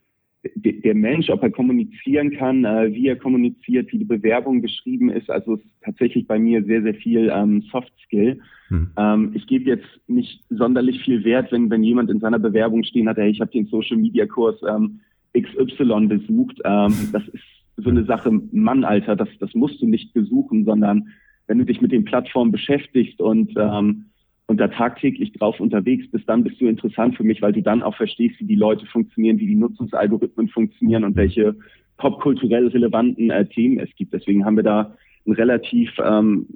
der 0.54 0.94
Mensch, 0.94 1.28
ob 1.30 1.42
er 1.42 1.50
kommunizieren 1.50 2.30
kann, 2.30 2.64
äh, 2.64 2.92
wie 2.92 3.08
er 3.08 3.16
kommuniziert, 3.16 3.92
wie 3.92 3.98
die 3.98 4.04
Bewerbung 4.04 4.62
geschrieben 4.62 5.10
ist. 5.10 5.30
Also 5.30 5.54
es 5.54 5.60
ist 5.60 5.82
tatsächlich 5.82 6.26
bei 6.26 6.38
mir 6.38 6.62
sehr, 6.64 6.82
sehr 6.82 6.94
viel 6.94 7.30
ähm, 7.34 7.62
Soft 7.70 7.92
Skill. 8.04 8.40
Hm. 8.68 8.90
Ähm, 8.96 9.30
ich 9.34 9.46
gebe 9.46 9.70
jetzt 9.70 9.86
nicht 10.06 10.42
sonderlich 10.50 11.02
viel 11.02 11.24
Wert, 11.24 11.52
wenn, 11.52 11.70
wenn 11.70 11.84
jemand 11.84 12.10
in 12.10 12.20
seiner 12.20 12.38
Bewerbung 12.38 12.84
stehen 12.84 13.08
hat, 13.08 13.16
hey, 13.16 13.30
ich 13.30 13.40
habe 13.40 13.50
den 13.50 13.66
Social 13.66 13.96
Media 13.96 14.26
Kurs 14.26 14.56
ähm, 14.68 15.00
XY 15.36 16.06
besucht. 16.06 16.60
Ähm, 16.64 16.94
das 17.12 17.26
ist 17.28 17.44
so 17.76 17.90
eine 17.90 18.04
Sache, 18.04 18.30
Mann, 18.52 18.84
Alter, 18.84 19.16
das, 19.16 19.28
das 19.38 19.54
musst 19.54 19.82
du 19.82 19.86
nicht 19.86 20.14
besuchen, 20.14 20.64
sondern 20.64 21.08
wenn 21.46 21.58
du 21.58 21.64
dich 21.64 21.80
mit 21.80 21.92
den 21.92 22.04
Plattformen 22.04 22.52
beschäftigst 22.52 23.20
und, 23.20 23.52
ähm, 23.56 24.06
und 24.46 24.58
da 24.58 24.68
tagtäglich 24.68 25.32
drauf 25.32 25.58
unterwegs 25.58 26.08
bist, 26.10 26.28
dann 26.28 26.44
bist 26.44 26.60
du 26.60 26.66
interessant 26.66 27.16
für 27.16 27.24
mich, 27.24 27.42
weil 27.42 27.52
du 27.52 27.62
dann 27.62 27.82
auch 27.82 27.96
verstehst, 27.96 28.38
wie 28.38 28.44
die 28.44 28.54
Leute 28.54 28.86
funktionieren, 28.86 29.38
wie 29.38 29.46
die 29.46 29.56
Nutzungsalgorithmen 29.56 30.48
funktionieren 30.48 31.04
und 31.04 31.16
welche 31.16 31.56
popkulturell 31.96 32.68
relevanten 32.68 33.30
äh, 33.30 33.46
Themen 33.46 33.80
es 33.80 33.90
gibt. 33.96 34.12
Deswegen 34.12 34.44
haben 34.44 34.56
wir 34.56 34.62
da 34.62 34.94
einen 35.24 35.34
relativ 35.34 35.90
ähm, 35.98 36.46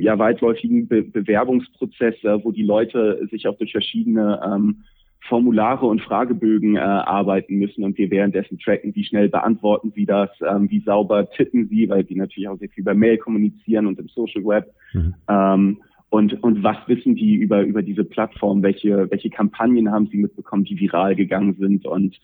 ja, 0.00 0.18
weitläufigen 0.18 0.88
Be 0.88 1.02
Bewerbungsprozess, 1.02 2.16
äh, 2.24 2.42
wo 2.42 2.50
die 2.50 2.64
Leute 2.64 3.28
sich 3.30 3.46
auch 3.46 3.56
durch 3.56 3.70
verschiedene 3.70 4.40
ähm, 4.44 4.82
Formulare 5.28 5.86
und 5.86 6.00
Fragebögen 6.00 6.76
äh, 6.76 6.80
arbeiten 6.80 7.56
müssen 7.56 7.84
und 7.84 7.98
wir 7.98 8.10
währenddessen 8.10 8.58
tracken, 8.58 8.94
wie 8.94 9.04
schnell 9.04 9.28
beantworten 9.28 9.92
sie 9.94 10.06
das, 10.06 10.30
ähm, 10.40 10.70
wie 10.70 10.80
sauber 10.80 11.30
tippen 11.30 11.68
sie, 11.68 11.88
weil 11.88 12.04
die 12.04 12.14
natürlich 12.14 12.48
auch 12.48 12.58
sehr 12.58 12.68
viel 12.70 12.82
über 12.82 12.94
Mail 12.94 13.18
kommunizieren 13.18 13.86
und 13.86 13.98
im 13.98 14.08
Social 14.08 14.44
Web. 14.44 14.72
Mhm. 14.92 15.14
Ähm, 15.28 15.78
und, 16.10 16.42
und 16.42 16.62
was 16.62 16.76
wissen 16.86 17.14
die 17.14 17.34
über, 17.34 17.62
über 17.62 17.82
diese 17.82 18.04
Plattform? 18.04 18.62
Welche, 18.62 19.10
welche 19.10 19.30
Kampagnen 19.30 19.90
haben 19.90 20.06
sie 20.06 20.16
mitbekommen, 20.16 20.64
die 20.64 20.78
viral 20.78 21.14
gegangen 21.14 21.56
sind? 21.58 21.86
Und 21.86 22.18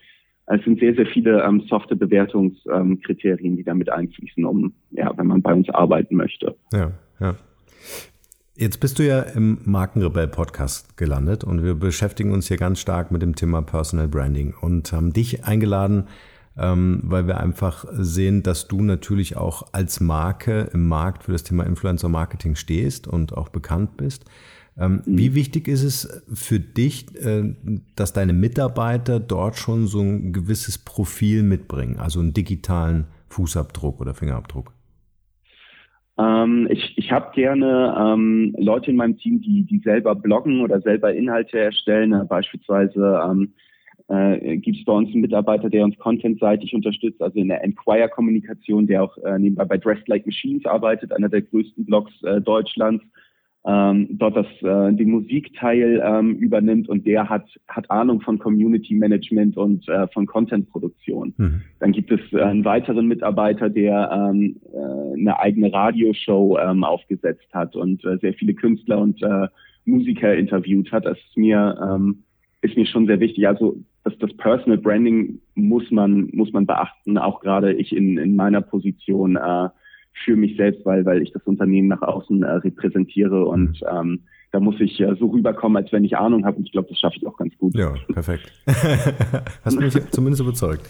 es 0.46 0.62
sind 0.64 0.80
sehr, 0.80 0.94
sehr 0.94 1.06
viele 1.06 1.42
ähm, 1.42 1.62
softe 1.68 1.96
Bewertungskriterien, 1.96 3.52
ähm, 3.52 3.56
die 3.56 3.64
damit 3.64 3.90
einfließen, 3.90 4.44
um, 4.44 4.72
ja, 4.90 5.12
wenn 5.16 5.26
man 5.26 5.42
bei 5.42 5.52
uns 5.52 5.68
arbeiten 5.70 6.16
möchte. 6.16 6.56
Ja, 6.72 6.92
ja. 7.20 7.36
Jetzt 8.56 8.78
bist 8.78 8.98
du 8.98 9.02
ja 9.02 9.20
im 9.20 9.58
Markenrebell 9.64 10.28
Podcast 10.28 10.96
gelandet 10.96 11.42
und 11.42 11.64
wir 11.64 11.74
beschäftigen 11.74 12.32
uns 12.32 12.46
hier 12.46 12.56
ganz 12.56 12.78
stark 12.78 13.10
mit 13.10 13.20
dem 13.20 13.34
Thema 13.34 13.62
Personal 13.62 14.06
Branding 14.06 14.54
und 14.60 14.92
haben 14.92 15.12
dich 15.12 15.44
eingeladen, 15.44 16.04
ähm, 16.58 17.00
weil 17.04 17.26
wir 17.26 17.40
einfach 17.40 17.84
sehen, 17.90 18.42
dass 18.42 18.68
du 18.68 18.82
natürlich 18.82 19.36
auch 19.36 19.64
als 19.72 20.00
Marke 20.00 20.70
im 20.72 20.88
Markt 20.88 21.24
für 21.24 21.32
das 21.32 21.42
Thema 21.42 21.64
Influencer 21.64 22.08
Marketing 22.08 22.54
stehst 22.54 23.08
und 23.08 23.36
auch 23.36 23.48
bekannt 23.48 23.96
bist. 23.96 24.24
Ähm, 24.78 25.02
mhm. 25.04 25.18
Wie 25.18 25.34
wichtig 25.34 25.68
ist 25.68 25.84
es 25.84 26.24
für 26.32 26.58
dich, 26.60 27.06
äh, 27.16 27.54
dass 27.96 28.12
deine 28.12 28.32
Mitarbeiter 28.32 29.20
dort 29.20 29.56
schon 29.56 29.86
so 29.86 30.00
ein 30.00 30.32
gewisses 30.32 30.78
Profil 30.78 31.42
mitbringen, 31.42 31.96
also 31.98 32.20
einen 32.20 32.32
digitalen 32.32 33.06
Fußabdruck 33.28 34.00
oder 34.00 34.14
Fingerabdruck? 34.14 34.72
Ähm, 36.18 36.68
ich 36.70 36.96
ich 36.96 37.10
habe 37.10 37.32
gerne 37.34 37.94
ähm, 37.98 38.54
Leute 38.58 38.90
in 38.90 38.96
meinem 38.96 39.18
Team, 39.18 39.40
die, 39.40 39.64
die 39.64 39.80
selber 39.80 40.14
bloggen 40.14 40.60
oder 40.60 40.80
selber 40.80 41.12
Inhalte 41.12 41.58
erstellen. 41.58 42.12
Äh, 42.12 42.24
beispielsweise 42.24 43.20
ähm, 43.28 43.54
äh, 44.08 44.56
gibt 44.58 44.78
es 44.78 44.84
bei 44.84 44.92
uns 44.92 45.10
einen 45.10 45.22
Mitarbeiter, 45.22 45.70
der 45.70 45.84
uns 45.84 45.98
contentseitig 45.98 46.74
unterstützt, 46.74 47.22
also 47.22 47.38
in 47.38 47.48
der 47.48 47.64
Enquire-Kommunikation, 47.64 48.86
der 48.86 49.04
auch 49.04 49.16
äh, 49.18 49.38
nebenbei 49.38 49.64
bei 49.64 49.78
Dressed 49.78 50.08
Like 50.08 50.26
Machines 50.26 50.64
arbeitet, 50.66 51.12
einer 51.12 51.28
der 51.28 51.42
größten 51.42 51.84
Blogs 51.84 52.12
äh, 52.22 52.40
Deutschlands 52.40 53.04
ähm, 53.66 54.08
dort 54.10 54.36
das, 54.36 54.46
äh, 54.60 54.92
den 54.92 55.10
Musikteil 55.10 56.02
ähm, 56.04 56.34
übernimmt 56.36 56.88
und 56.88 57.06
der 57.06 57.30
hat, 57.30 57.46
hat 57.66 57.90
Ahnung 57.90 58.20
von 58.20 58.38
Community 58.38 58.94
Management 58.94 59.56
und 59.56 59.88
äh, 59.88 60.06
von 60.08 60.26
Content-Produktion. 60.26 61.32
Mhm. 61.36 61.62
Dann 61.80 61.92
gibt 61.92 62.10
es 62.10 62.20
äh, 62.32 62.42
einen 62.42 62.64
weiteren 62.66 63.06
Mitarbeiter, 63.06 63.70
der 63.70 64.10
ähm, 64.12 64.60
äh, 64.70 65.18
eine 65.18 65.38
eigene 65.40 65.72
Radioshow 65.72 66.58
ähm, 66.58 66.84
aufgesetzt 66.84 67.48
hat 67.54 67.74
und 67.74 68.04
äh, 68.04 68.18
sehr 68.18 68.34
viele 68.34 68.52
Künstler 68.52 68.98
und 68.98 69.22
äh, 69.22 69.48
Musiker 69.86 70.34
interviewt 70.34 70.92
hat. 70.92 71.06
Das 71.06 71.16
ist 71.16 71.36
mir, 71.36 71.78
ähm, 71.82 72.24
ist 72.60 72.76
mir 72.76 72.86
schon 72.86 73.06
sehr 73.06 73.20
wichtig. 73.20 73.48
Also 73.48 73.78
das, 74.04 74.16
das 74.18 74.36
Personal 74.36 74.78
Branding 74.78 75.40
muss 75.54 75.90
man, 75.90 76.28
muss 76.32 76.52
man 76.52 76.66
beachten, 76.66 77.18
auch 77.18 77.40
gerade 77.40 77.72
ich 77.72 77.94
in, 77.94 78.18
in 78.18 78.36
meiner 78.36 78.60
Position. 78.60 79.36
Äh, 79.36 79.68
für 80.22 80.36
mich 80.36 80.56
selbst, 80.56 80.84
weil, 80.86 81.04
weil 81.04 81.22
ich 81.22 81.32
das 81.32 81.42
Unternehmen 81.44 81.88
nach 81.88 82.02
außen 82.02 82.42
äh, 82.42 82.50
repräsentiere 82.50 83.44
und 83.44 83.80
mhm. 83.80 83.88
ähm, 83.90 84.20
da 84.52 84.60
muss 84.60 84.76
ich 84.78 85.00
äh, 85.00 85.14
so 85.18 85.26
rüberkommen, 85.26 85.82
als 85.82 85.92
wenn 85.92 86.04
ich 86.04 86.16
Ahnung 86.16 86.44
habe 86.44 86.58
und 86.58 86.66
ich 86.66 86.72
glaube, 86.72 86.88
das 86.88 86.98
schaffe 86.98 87.16
ich 87.16 87.26
auch 87.26 87.36
ganz 87.36 87.56
gut. 87.58 87.74
Ja, 87.74 87.94
perfekt. 88.12 88.52
Hast 89.64 89.80
mich 89.80 90.10
zumindest 90.10 90.42
überzeugt. 90.42 90.88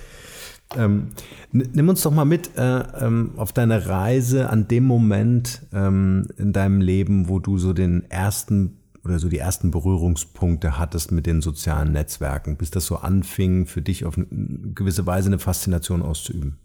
Ähm, 0.77 1.09
nimm 1.53 1.89
uns 1.89 2.03
doch 2.03 2.11
mal 2.11 2.25
mit 2.25 2.51
äh, 2.57 2.81
ähm, 3.01 3.33
auf 3.37 3.53
deine 3.53 3.87
Reise 3.87 4.51
an 4.51 4.69
dem 4.69 4.85
Moment 4.85 5.63
ähm, 5.73 6.27
in 6.37 6.53
deinem 6.53 6.81
Leben, 6.81 7.29
wo 7.29 7.39
du 7.39 7.59
so 7.59 7.73
den 7.73 8.05
ersten 8.11 8.79
oder 9.05 9.19
so 9.19 9.29
die 9.29 9.39
ersten 9.39 9.71
Berührungspunkte 9.71 10.79
hattest 10.79 11.13
mit 11.13 11.27
den 11.27 11.41
sozialen 11.41 11.93
Netzwerken, 11.93 12.57
bis 12.57 12.71
das 12.71 12.87
so 12.87 12.97
anfing, 12.97 13.67
für 13.67 13.83
dich 13.83 14.05
auf 14.05 14.17
eine 14.17 14.27
gewisse 14.75 15.07
Weise 15.07 15.29
eine 15.29 15.39
Faszination 15.39 16.03
auszuüben. 16.03 16.57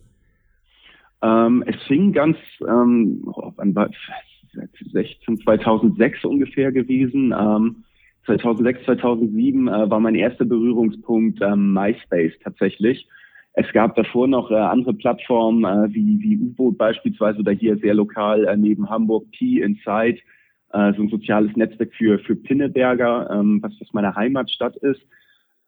Ähm, 1.22 1.63
es 1.67 1.75
fing 1.88 2.13
ganz, 2.13 2.38
ähm, 2.67 3.24
wann 3.55 3.75
war 3.75 3.89
16, 4.91 5.41
2006 5.41 6.24
ungefähr 6.25 6.72
gewesen. 6.72 7.34
Ähm, 7.38 7.84
2006, 8.25 8.86
2007 8.86 9.67
äh, 9.67 9.89
war 9.89 10.00
mein 10.00 10.15
erster 10.15 10.46
Berührungspunkt 10.46 11.41
ähm, 11.41 11.74
MySpace 11.74 12.34
tatsächlich. 12.43 13.08
Es 13.53 13.65
gab 13.74 13.96
davor 13.96 14.27
noch 14.27 14.51
äh, 14.51 14.55
andere 14.55 14.93
Plattformen 14.93 15.65
äh, 15.65 15.93
wie, 15.93 16.19
wie 16.22 16.38
U-Boot 16.38 16.77
beispielsweise 16.77 17.39
oder 17.39 17.51
hier 17.51 17.77
sehr 17.77 17.93
lokal 17.93 18.46
äh, 18.46 18.55
neben 18.55 18.89
Hamburg 18.89 19.25
T 19.34 19.62
Inside, 19.62 20.19
äh, 20.73 20.93
so 20.93 21.03
ein 21.03 21.09
soziales 21.09 21.55
Netzwerk 21.55 21.93
für, 21.93 22.19
für 22.19 22.35
Pinneberger, 22.35 23.29
ähm, 23.31 23.59
was, 23.61 23.73
was 23.79 23.93
meine 23.93 24.15
Heimatstadt 24.15 24.75
ist. 24.77 25.01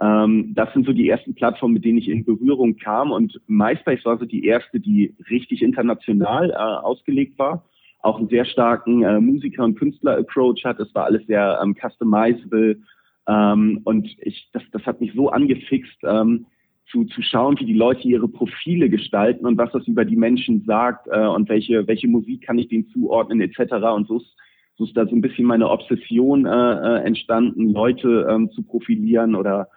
Ähm, 0.02 0.54
das 0.56 0.74
sind 0.74 0.86
so 0.86 0.94
die 0.94 1.10
ersten 1.10 1.36
Plattformen, 1.36 1.76
mit 1.76 1.86
denen 1.86 2.00
ich 2.00 2.10
in 2.10 2.26
Berührung 2.26 2.78
kam. 2.78 3.12
Und 3.12 3.40
MySpace 3.48 4.04
war 4.06 4.18
so 4.18 4.26
die 4.26 4.46
erste, 4.46 4.80
die 4.80 5.16
richtig 5.30 5.62
international 5.62 6.52
äh, 6.52 6.56
ausgelegt 6.56 7.38
war. 7.38 7.66
Auch 8.00 8.18
einen 8.18 8.30
sehr 8.30 8.46
starken 8.46 9.04
äh, 9.04 9.20
Musiker- 9.20 9.64
und 9.64 9.78
Künstler-Approach 9.78 10.66
hat. 10.66 10.80
Es 10.80 10.94
war 10.96 11.06
alles 11.06 11.26
sehr 11.28 11.60
ähm, 11.64 11.76
customizable. 11.76 12.80
Ähm, 13.28 13.82
und 13.84 14.08
ich, 14.20 14.50
das, 14.54 14.64
das 14.72 14.84
hat 14.88 15.02
mich 15.02 15.14
so 15.14 15.30
angefixt, 15.30 15.98
ähm, 16.04 16.48
zu, 16.92 17.06
zu 17.06 17.22
schauen, 17.22 17.60
wie 17.60 17.66
die 17.66 17.74
Leute 17.74 18.08
ihre 18.08 18.28
Profile 18.28 18.90
gestalten 18.90 19.46
und 19.46 19.58
was 19.58 19.72
das 19.72 19.88
über 19.88 20.04
die 20.04 20.16
Menschen 20.16 20.64
sagt 20.66 21.08
äh, 21.10 21.26
und 21.26 21.48
welche, 21.48 21.88
welche 21.88 22.08
Musik 22.08 22.42
kann 22.42 22.58
ich 22.58 22.68
denen 22.68 22.88
zuordnen 22.90 23.40
etc. 23.40 23.74
Und 23.96 24.08
so 24.08 24.18
ist, 24.18 24.36
so 24.82 24.88
ist 24.88 24.98
da 24.98 25.06
so 25.06 25.16
ein 25.16 25.22
bisschen 25.22 25.46
meine 25.46 25.70
Obsession 25.70 26.48
äh, 26.48 26.50
äh 26.50 27.04
entstanden, 27.06 27.72
Leute 27.72 28.28
ähm, 28.30 28.50
zu 28.52 28.64
profilieren 28.64 29.36
oder 29.36 29.68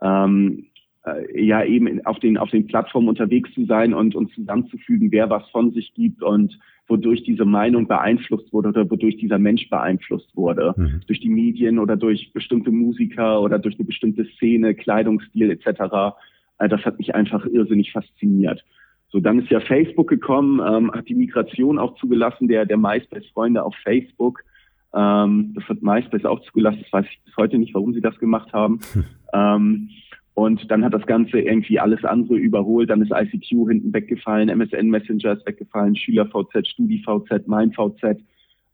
ähm, 0.00 0.66
äh, 1.04 1.44
ja 1.44 1.64
eben 1.64 2.04
auf 2.06 2.20
den 2.20 2.38
auf 2.38 2.50
den 2.50 2.68
Plattformen 2.68 3.08
unterwegs 3.08 3.52
zu 3.54 3.64
sein 3.66 3.92
und 3.92 4.14
und 4.14 4.32
zusammenzufügen, 4.32 5.10
wer 5.10 5.28
was 5.30 5.48
von 5.50 5.72
sich 5.72 5.94
gibt 5.94 6.22
und 6.22 6.58
wodurch 6.86 7.24
diese 7.24 7.44
Meinung 7.44 7.88
beeinflusst 7.88 8.52
wurde 8.52 8.68
oder 8.68 8.88
wodurch 8.88 9.16
dieser 9.16 9.38
Mensch 9.38 9.68
beeinflusst 9.68 10.36
wurde 10.36 10.74
mhm. 10.76 11.00
durch 11.08 11.18
die 11.18 11.28
Medien 11.28 11.80
oder 11.80 11.96
durch 11.96 12.32
bestimmte 12.32 12.70
Musiker 12.70 13.40
oder 13.40 13.58
durch 13.58 13.74
eine 13.76 13.84
bestimmte 13.84 14.24
Szene, 14.36 14.76
Kleidungsstil 14.76 15.50
etc. 15.50 16.14
Äh, 16.58 16.68
das 16.68 16.84
hat 16.84 16.98
mich 16.98 17.16
einfach 17.16 17.46
irrsinnig 17.46 17.90
fasziniert. 17.90 18.62
So, 19.12 19.20
dann 19.20 19.40
ist 19.40 19.50
ja 19.50 19.60
Facebook 19.60 20.08
gekommen, 20.08 20.60
ähm, 20.66 20.90
hat 20.90 21.06
die 21.08 21.14
Migration 21.14 21.78
auch 21.78 21.96
zugelassen, 21.96 22.48
der 22.48 22.64
der 22.64 22.78
MySpace-Freunde 22.78 23.62
auf 23.62 23.74
Facebook. 23.82 24.42
Ähm, 24.94 25.52
das 25.54 25.64
hat 25.68 25.82
MySpace 25.82 26.24
auch 26.24 26.40
zugelassen. 26.42 26.80
Das 26.82 26.92
weiß 26.92 27.06
ich 27.10 27.20
bis 27.24 27.36
heute 27.36 27.58
nicht, 27.58 27.74
warum 27.74 27.94
sie 27.94 28.00
das 28.00 28.18
gemacht 28.18 28.52
haben. 28.52 28.80
Hm. 28.92 29.04
Ähm, 29.34 29.90
und 30.34 30.70
dann 30.70 30.84
hat 30.84 30.94
das 30.94 31.06
Ganze 31.06 31.40
irgendwie 31.40 31.78
alles 31.78 32.04
andere 32.04 32.36
überholt. 32.36 32.90
Dann 32.90 33.02
ist 33.02 33.12
ICQ 33.12 33.68
hinten 33.68 33.92
weggefallen, 33.92 34.48
MSN 34.48 34.88
Messenger 34.88 35.32
ist 35.32 35.46
weggefallen, 35.46 35.94
SchülerVZ, 35.94 36.66
StudiVZ, 36.68 37.46
MeinVZ, 37.46 38.20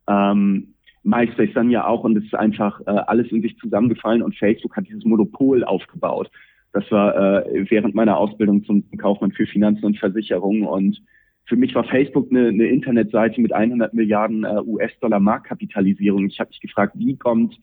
ähm, 0.09 0.75
MySpace 1.03 1.53
dann 1.55 1.71
ja 1.71 1.87
auch. 1.87 2.05
Und 2.05 2.17
es 2.17 2.25
ist 2.25 2.35
einfach 2.35 2.81
äh, 2.83 2.91
alles 2.91 3.31
in 3.33 3.43
sich 3.43 3.57
zusammengefallen 3.59 4.23
und 4.23 4.37
Facebook 4.37 4.77
hat 4.77 4.87
dieses 4.87 5.05
Monopol 5.05 5.65
aufgebaut. 5.65 6.31
Das 6.73 6.89
war 6.93 7.45
äh, 7.47 7.67
während 7.71 7.95
meiner 7.95 8.19
Ausbildung 8.19 8.65
zum 8.65 8.85
Kaufmann 8.99 9.33
für 9.33 9.47
Finanzen 9.47 9.85
und 9.85 9.99
Versicherungen 9.99 10.65
und 10.65 11.03
für 11.49 11.57
mich 11.57 11.75
war 11.75 11.85
Facebook 11.85 12.29
eine, 12.31 12.49
eine 12.49 12.67
Internetseite 12.67 13.41
mit 13.41 13.53
100 13.53 13.95
Milliarden 13.95 14.45
äh, 14.45 14.61
US-Dollar 14.65 15.19
Marktkapitalisierung. 15.19 16.27
Ich 16.27 16.39
habe 16.39 16.51
mich 16.51 16.61
gefragt, 16.61 16.93
wie 16.97 17.17
kommt 17.17 17.59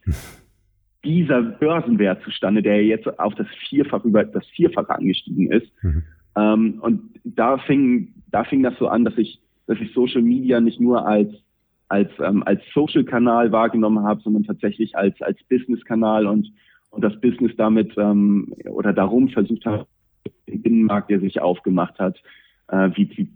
dieser 1.06 1.42
Börsenwert 1.44 2.24
zustande, 2.24 2.64
der 2.64 2.84
jetzt 2.84 3.08
auf 3.20 3.36
das 3.36 3.48
Vierfach 3.70 4.04
über 4.04 4.24
das 4.24 4.46
Vierfache 4.48 4.90
angestiegen 4.90 5.52
ist. 5.52 5.72
Mhm. 5.84 6.04
Ähm, 6.36 6.80
und 6.82 7.02
da 7.24 7.60
fing, 7.60 8.14
da 8.32 8.44
fing 8.44 8.64
das 8.64 8.74
so 8.80 8.88
an, 8.88 9.06
dass 9.06 9.18
ich, 9.18 9.40
dass 9.68 9.80
ich 9.80 9.94
Social 9.94 10.24
Media 10.24 10.60
nicht 10.60 10.82
nur 10.82 11.08
als 11.08 11.30
als 11.88 12.10
ähm, 12.20 12.42
als 12.44 12.62
Social 12.74 13.04
Kanal 13.04 13.52
wahrgenommen 13.52 14.04
habe, 14.04 14.20
sondern 14.22 14.44
tatsächlich 14.44 14.98
als 14.98 15.22
als 15.22 15.38
Business 15.48 15.86
Kanal 15.86 16.26
und 16.26 16.52
und 16.90 17.04
das 17.04 17.20
Business 17.22 17.52
damit 17.56 17.94
ähm, 17.98 18.56
oder 18.68 18.92
darum 18.92 19.30
versucht 19.30 19.68
habe, 19.68 19.86
den 20.48 20.64
Binnenmarkt, 20.64 21.12
der 21.12 21.20
sich 21.20 21.40
aufgemacht 21.40 22.00
hat, 22.00 22.20
äh, 22.70 22.90
wie, 22.96 23.10
wie 23.18 23.30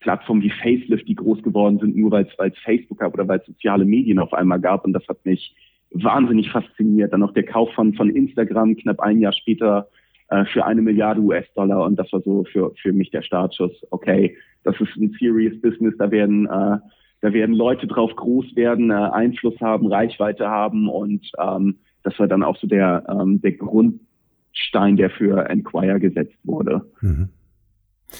Plattformen 0.00 0.42
wie 0.42 0.50
Facelift, 0.50 1.08
die 1.08 1.14
groß 1.14 1.42
geworden 1.42 1.78
sind, 1.78 1.96
nur 1.96 2.10
weil 2.10 2.26
es 2.26 2.58
Facebook 2.58 2.98
gab 2.98 3.14
oder 3.14 3.26
weil 3.26 3.38
es 3.38 3.46
soziale 3.46 3.84
Medien 3.84 4.18
auf 4.18 4.32
einmal 4.34 4.60
gab. 4.60 4.84
Und 4.84 4.92
das 4.92 5.06
hat 5.08 5.24
mich 5.24 5.54
wahnsinnig 5.90 6.50
fasziniert. 6.50 7.12
Dann 7.12 7.20
noch 7.20 7.32
der 7.32 7.44
Kauf 7.44 7.72
von, 7.72 7.94
von 7.94 8.10
Instagram 8.10 8.76
knapp 8.76 9.00
ein 9.00 9.20
Jahr 9.20 9.32
später 9.32 9.88
äh, 10.28 10.44
für 10.46 10.64
eine 10.64 10.82
Milliarde 10.82 11.20
US-Dollar. 11.20 11.84
Und 11.84 11.96
das 11.98 12.12
war 12.12 12.20
so 12.20 12.44
für, 12.44 12.72
für 12.80 12.92
mich 12.92 13.10
der 13.10 13.22
Startschuss. 13.22 13.72
Okay, 13.90 14.36
das 14.64 14.78
ist 14.80 14.96
ein 14.96 15.14
serious 15.18 15.58
Business. 15.60 15.94
Da 15.98 16.10
werden, 16.10 16.46
äh, 16.46 16.78
da 17.20 17.32
werden 17.32 17.54
Leute 17.54 17.86
drauf 17.86 18.14
groß 18.14 18.56
werden, 18.56 18.90
äh, 18.90 18.94
Einfluss 18.94 19.58
haben, 19.60 19.86
Reichweite 19.86 20.48
haben. 20.48 20.88
Und 20.88 21.30
ähm, 21.38 21.78
das 22.02 22.18
war 22.18 22.28
dann 22.28 22.42
auch 22.42 22.56
so 22.56 22.66
der, 22.66 23.04
ähm, 23.08 23.40
der 23.40 23.52
Grundstein, 23.52 24.96
der 24.96 25.10
für 25.10 25.48
Enquire 25.48 26.00
gesetzt 26.00 26.38
wurde. 26.42 26.82
Mhm. 27.00 27.30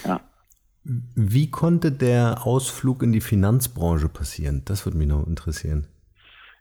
Ja. 0.07 0.21
Wie 0.85 1.51
konnte 1.51 1.93
der 1.93 2.47
Ausflug 2.47 3.03
in 3.03 3.13
die 3.13 3.21
Finanzbranche 3.21 4.09
passieren? 4.09 4.63
Das 4.67 4.85
würde 4.85 4.99
mich 4.99 5.09
noch 5.09 5.27
interessieren. 5.27 5.87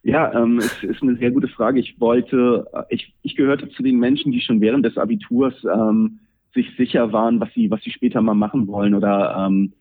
Ja, 0.03 0.33
ähm, 0.33 0.59
es 0.59 0.83
ist 0.83 1.01
eine 1.01 1.15
sehr 1.15 1.31
gute 1.31 1.47
Frage. 1.47 1.79
Ich 1.79 1.99
wollte, 1.99 2.67
äh, 2.73 2.83
ich, 2.89 3.13
ich 3.21 3.35
gehörte 3.35 3.69
zu 3.69 3.83
den 3.83 3.99
Menschen, 3.99 4.31
die 4.31 4.41
schon 4.41 4.61
während 4.61 4.85
des 4.85 4.97
Abiturs 4.97 5.53
ähm, 5.63 6.19
sich 6.53 6.67
sicher 6.77 7.11
waren, 7.13 7.39
was 7.39 7.49
sie, 7.53 7.71
was 7.71 7.81
sie 7.81 7.91
später 7.91 8.21
mal 8.21 8.33
machen 8.33 8.67
wollen 8.67 8.95
oder 8.95 9.45
ähm, 9.47 9.73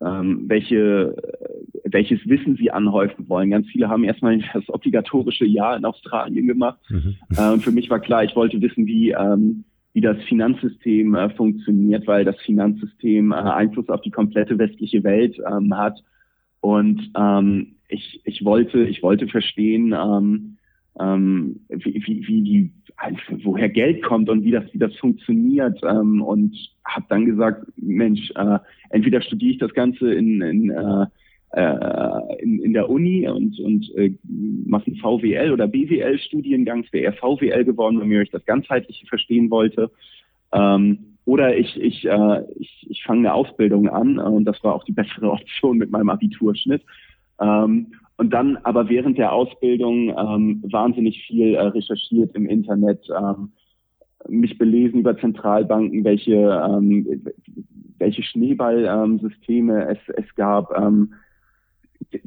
ähm, 0.00 0.44
welche, 0.46 1.16
äh, 1.16 1.80
welches 1.84 2.26
Wissen 2.26 2.56
sie 2.56 2.70
anhäufen 2.70 3.28
wollen. 3.28 3.50
Ganz 3.50 3.66
viele 3.68 3.88
haben 3.88 4.04
erstmal 4.04 4.38
das 4.52 4.68
obligatorische 4.68 5.46
Jahr 5.46 5.76
in 5.76 5.84
Australien 5.84 6.46
gemacht. 6.46 6.78
Mhm. 6.88 7.16
Äh, 7.36 7.52
und 7.52 7.62
für 7.62 7.72
mich 7.72 7.88
war 7.90 8.00
klar, 8.00 8.24
ich 8.24 8.36
wollte 8.36 8.60
wissen, 8.60 8.86
wie, 8.86 9.10
ähm, 9.10 9.64
wie 9.96 10.02
das 10.02 10.22
Finanzsystem 10.24 11.14
äh, 11.14 11.30
funktioniert, 11.30 12.06
weil 12.06 12.26
das 12.26 12.38
Finanzsystem 12.42 13.32
äh, 13.32 13.36
Einfluss 13.36 13.88
auf 13.88 14.02
die 14.02 14.10
komplette 14.10 14.58
westliche 14.58 15.02
Welt 15.02 15.38
ähm, 15.50 15.74
hat. 15.74 16.04
Und 16.60 17.10
ähm, 17.16 17.76
ich, 17.88 18.20
ich 18.24 18.44
wollte, 18.44 18.84
ich 18.84 19.02
wollte 19.02 19.26
verstehen, 19.26 19.94
ähm, 19.98 20.58
ähm, 21.00 21.60
wie, 21.70 21.94
wie, 22.06 22.28
wie 22.28 22.42
die, 22.42 22.72
also 22.98 23.16
woher 23.42 23.70
Geld 23.70 24.02
kommt 24.02 24.28
und 24.28 24.44
wie 24.44 24.50
das, 24.50 24.64
wie 24.74 24.78
das 24.78 24.94
funktioniert. 24.96 25.80
Ähm, 25.82 26.20
und 26.20 26.54
habe 26.84 27.06
dann 27.08 27.24
gesagt, 27.24 27.64
Mensch, 27.76 28.30
äh, 28.34 28.58
entweder 28.90 29.22
studiere 29.22 29.52
ich 29.52 29.58
das 29.58 29.72
Ganze 29.72 30.12
in, 30.12 30.42
in 30.42 30.70
äh, 30.72 31.06
äh, 31.56 32.42
in, 32.42 32.58
in 32.58 32.74
der 32.74 32.90
Uni 32.90 33.26
und, 33.26 33.58
und 33.60 33.90
äh, 33.96 34.12
mache 34.66 34.88
einen 34.88 34.96
VWL 34.96 35.52
oder 35.52 35.66
BWL-Studiengang. 35.66 36.84
Es 36.84 36.92
wäre 36.92 37.04
eher 37.04 37.12
VWL 37.14 37.64
geworden, 37.64 37.98
wenn 37.98 38.22
ich 38.22 38.30
das 38.30 38.44
Ganzheitliche 38.44 39.06
verstehen 39.06 39.50
wollte. 39.50 39.90
Ähm, 40.52 41.16
oder 41.24 41.56
ich, 41.56 41.74
ich, 41.80 42.04
äh, 42.04 42.42
ich, 42.58 42.86
ich 42.90 43.02
fange 43.04 43.20
eine 43.20 43.32
Ausbildung 43.32 43.88
an 43.88 44.18
und 44.18 44.44
das 44.44 44.62
war 44.62 44.74
auch 44.74 44.84
die 44.84 44.92
bessere 44.92 45.30
Option 45.32 45.78
mit 45.78 45.90
meinem 45.90 46.10
Abiturschnitt. 46.10 46.82
Ähm, 47.40 47.86
und 48.18 48.34
dann 48.34 48.58
aber 48.58 48.90
während 48.90 49.16
der 49.16 49.32
Ausbildung 49.32 50.10
ähm, 50.10 50.62
wahnsinnig 50.70 51.24
viel 51.26 51.54
äh, 51.54 51.60
recherchiert 51.68 52.34
im 52.34 52.46
Internet, 52.46 53.08
ähm, 53.18 53.52
mich 54.28 54.58
belesen 54.58 55.00
über 55.00 55.16
Zentralbanken, 55.16 56.04
welche, 56.04 56.34
ähm, 56.34 57.24
welche 57.98 58.22
Schneeballsysteme 58.22 59.88
es, 59.88 59.98
es 60.16 60.34
gab. 60.34 60.76
Ähm, 60.76 61.14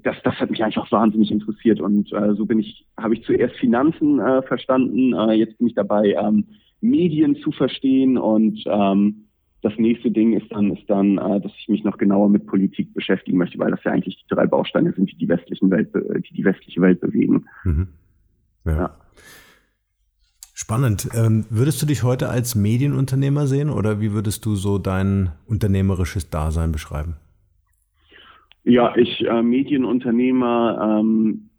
das, 0.04 0.16
das 0.24 0.36
hat 0.36 0.50
mich 0.50 0.64
einfach 0.64 0.92
wahnsinnig 0.92 1.32
interessiert 1.32 1.80
und 1.80 2.12
äh, 2.14 2.34
so 2.36 2.46
bin 2.46 2.60
ich, 2.60 2.86
habe 2.98 3.14
ich 3.14 3.24
zuerst 3.24 3.56
Finanzen 3.56 4.20
äh, 4.20 4.42
verstanden, 4.44 5.14
äh, 5.14 5.34
jetzt 5.34 5.58
bin 5.58 5.68
ich 5.68 5.76
dabei, 5.76 6.16
ähm, 6.20 6.46
Medien 6.82 7.36
zu 7.38 7.52
verstehen 7.52 8.18
und 8.18 8.64
ähm, 8.66 9.26
das 9.62 9.74
nächste 9.78 10.12
Ding 10.12 10.34
ist 10.34 10.50
dann, 10.52 10.72
ist 10.72 10.90
dann, 10.90 11.18
äh, 11.18 11.42
dass 11.42 11.52
ich 11.60 11.68
mich 11.68 11.84
noch 11.84 11.98
genauer 11.98 12.30
mit 12.30 12.46
Politik 12.46 12.94
beschäftigen 12.94 13.38
möchte, 13.38 13.60
weil 13.60 13.72
das 13.72 13.84
ja 13.84 13.92
eigentlich 13.92 14.18
die 14.18 14.34
drei 14.34 14.46
Bausteine 14.46 14.94
sind, 14.94 15.12
die 15.12 15.18
die 15.18 15.28
westlichen 15.28 15.70
Welt, 15.70 15.90
die 15.94 16.34
die 16.34 16.46
westliche 16.46 16.82
Welt 16.82 17.02
bewegen. 17.02 17.46
Mhm. 17.66 17.88
Ja. 18.66 18.72
ja. 18.72 18.96
Spannend. 20.54 21.10
Ähm, 21.16 21.46
würdest 21.50 21.82
du 21.82 21.86
dich 21.86 22.04
heute 22.04 22.30
als 22.30 22.54
Medienunternehmer 22.54 23.48
sehen 23.48 23.70
oder 23.70 24.02
wie 24.02 24.12
würdest 24.12 24.46
du 24.46 24.56
so 24.56 24.78
dein 24.78 25.32
unternehmerisches 25.48 26.30
Dasein 26.30 26.72
beschreiben? 26.72 27.16
Ja, 28.70 28.96
ich 28.96 29.26
äh, 29.26 29.42
Medienunternehmer 29.42 31.00
ähm, 31.02 31.50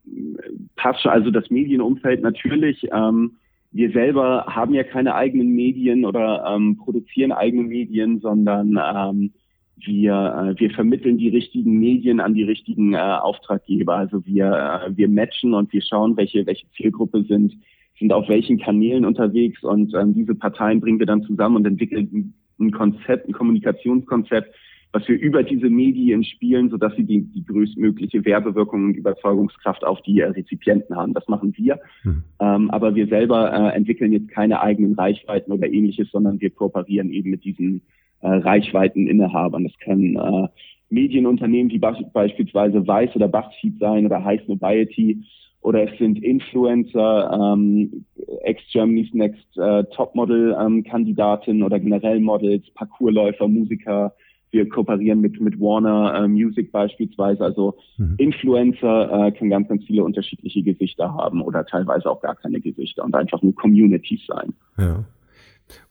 passe 0.76 1.10
also 1.10 1.32
das 1.32 1.50
Medienumfeld 1.50 2.22
natürlich. 2.22 2.86
Ähm, 2.92 3.32
wir 3.72 3.90
selber 3.90 4.46
haben 4.46 4.74
ja 4.74 4.84
keine 4.84 5.16
eigenen 5.16 5.50
Medien 5.50 6.04
oder 6.04 6.44
ähm, 6.48 6.76
produzieren 6.76 7.32
eigene 7.32 7.64
Medien, 7.64 8.20
sondern 8.20 8.78
ähm, 8.78 9.32
wir, 9.76 10.54
äh, 10.56 10.60
wir 10.60 10.70
vermitteln 10.70 11.18
die 11.18 11.30
richtigen 11.30 11.80
Medien 11.80 12.20
an 12.20 12.34
die 12.34 12.44
richtigen 12.44 12.94
äh, 12.94 12.98
Auftraggeber. 12.98 13.96
Also 13.96 14.24
wir, 14.24 14.84
äh, 14.86 14.96
wir 14.96 15.08
matchen 15.08 15.52
und 15.52 15.72
wir 15.72 15.82
schauen, 15.82 16.16
welche, 16.16 16.46
welche 16.46 16.70
Zielgruppe 16.76 17.24
sind, 17.24 17.54
sind 17.98 18.12
auf 18.12 18.28
welchen 18.28 18.60
Kanälen 18.60 19.04
unterwegs 19.04 19.64
und 19.64 19.94
ähm, 19.94 20.14
diese 20.14 20.36
Parteien 20.36 20.80
bringen 20.80 21.00
wir 21.00 21.06
dann 21.06 21.24
zusammen 21.24 21.56
und 21.56 21.66
entwickeln 21.66 22.34
ein 22.60 22.70
Konzept, 22.70 23.28
ein 23.28 23.32
Kommunikationskonzept, 23.32 24.54
was 24.92 25.06
wir 25.06 25.18
über 25.18 25.42
diese 25.42 25.70
Medien 25.70 26.24
spielen, 26.24 26.68
sodass 26.68 26.94
sie 26.96 27.04
die, 27.04 27.22
die 27.22 27.44
größtmögliche 27.44 28.24
Werbewirkung 28.24 28.86
und 28.86 28.96
Überzeugungskraft 28.96 29.84
auf 29.84 30.00
die 30.02 30.20
äh, 30.20 30.26
Rezipienten 30.26 30.96
haben. 30.96 31.14
Das 31.14 31.28
machen 31.28 31.54
wir. 31.56 31.78
Mhm. 32.02 32.24
Ähm, 32.40 32.70
aber 32.70 32.94
wir 32.94 33.06
selber 33.06 33.52
äh, 33.52 33.76
entwickeln 33.76 34.12
jetzt 34.12 34.28
keine 34.28 34.60
eigenen 34.60 34.94
Reichweiten 34.94 35.52
oder 35.52 35.68
ähnliches, 35.68 36.10
sondern 36.10 36.40
wir 36.40 36.50
kooperieren 36.50 37.12
eben 37.12 37.30
mit 37.30 37.44
diesen 37.44 37.82
äh, 38.20 38.28
Reichweiteninhabern. 38.28 39.64
Das 39.64 39.78
können 39.78 40.16
äh, 40.16 40.48
Medienunternehmen 40.88 41.70
wie 41.70 41.78
beispielsweise 41.78 42.84
Weiß 42.86 43.14
oder 43.14 43.28
Buzzfeed 43.28 43.78
sein 43.78 44.06
oder 44.06 44.24
High 44.24 44.46
Nobiety 44.48 45.22
oder 45.62 45.90
es 45.90 45.98
sind 45.98 46.22
Influencer, 46.22 47.30
ähm, 47.32 48.06
ex-Germany's 48.44 49.12
Next 49.12 49.58
äh, 49.58 49.84
Topmodel-Kandidatin 49.94 51.58
ähm, 51.58 51.62
oder 51.62 51.78
generell 51.78 52.18
Models, 52.20 52.64
Parkourläufer, 52.74 53.46
Musiker, 53.46 54.14
wir 54.50 54.68
kooperieren 54.68 55.20
mit, 55.20 55.40
mit 55.40 55.60
Warner 55.60 56.14
äh, 56.14 56.28
Music 56.28 56.72
beispielsweise. 56.72 57.44
Also 57.44 57.76
mhm. 57.98 58.14
Influencer 58.18 59.26
äh, 59.26 59.32
können 59.32 59.50
ganz, 59.50 59.68
ganz 59.68 59.84
viele 59.84 60.04
unterschiedliche 60.04 60.62
Gesichter 60.62 61.14
haben 61.14 61.42
oder 61.42 61.64
teilweise 61.64 62.10
auch 62.10 62.20
gar 62.20 62.36
keine 62.36 62.60
Gesichter 62.60 63.04
und 63.04 63.14
einfach 63.14 63.42
nur 63.42 63.54
Communities 63.54 64.20
sein. 64.26 64.52
Ja. 64.78 65.04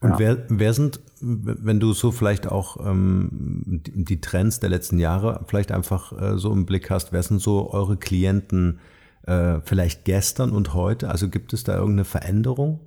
Und 0.00 0.10
ja. 0.10 0.18
wer, 0.18 0.44
wer 0.50 0.72
sind, 0.74 1.00
wenn 1.20 1.80
du 1.80 1.92
so 1.92 2.10
vielleicht 2.10 2.50
auch 2.50 2.76
ähm, 2.86 3.80
die, 3.86 4.04
die 4.04 4.20
Trends 4.20 4.60
der 4.60 4.68
letzten 4.68 4.98
Jahre 4.98 5.44
vielleicht 5.46 5.72
einfach 5.72 6.12
äh, 6.20 6.36
so 6.36 6.52
im 6.52 6.66
Blick 6.66 6.90
hast, 6.90 7.12
wer 7.12 7.22
sind 7.22 7.40
so 7.40 7.72
eure 7.72 7.96
Klienten 7.96 8.80
äh, 9.26 9.60
vielleicht 9.64 10.04
gestern 10.04 10.50
und 10.50 10.74
heute? 10.74 11.08
Also 11.08 11.28
gibt 11.28 11.52
es 11.52 11.64
da 11.64 11.76
irgendeine 11.76 12.04
Veränderung? 12.04 12.80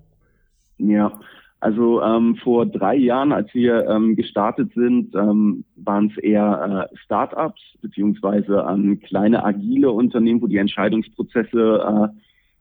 Ja, 0.77 1.19
also 1.63 2.01
ähm, 2.01 2.35
vor 2.35 2.65
drei 2.65 2.95
Jahren, 2.95 3.31
als 3.31 3.53
wir 3.53 3.87
ähm, 3.87 4.17
gestartet 4.17 4.73
sind, 4.75 5.15
ähm, 5.15 5.63
waren 5.77 6.11
es 6.11 6.21
eher 6.21 6.89
äh, 6.91 6.97
Start-ups 6.97 7.61
beziehungsweise 7.81 8.65
ähm, 8.69 8.99
kleine 8.99 9.45
agile 9.45 9.91
Unternehmen, 9.91 10.41
wo 10.41 10.47
die 10.47 10.57
Entscheidungsprozesse 10.57 12.11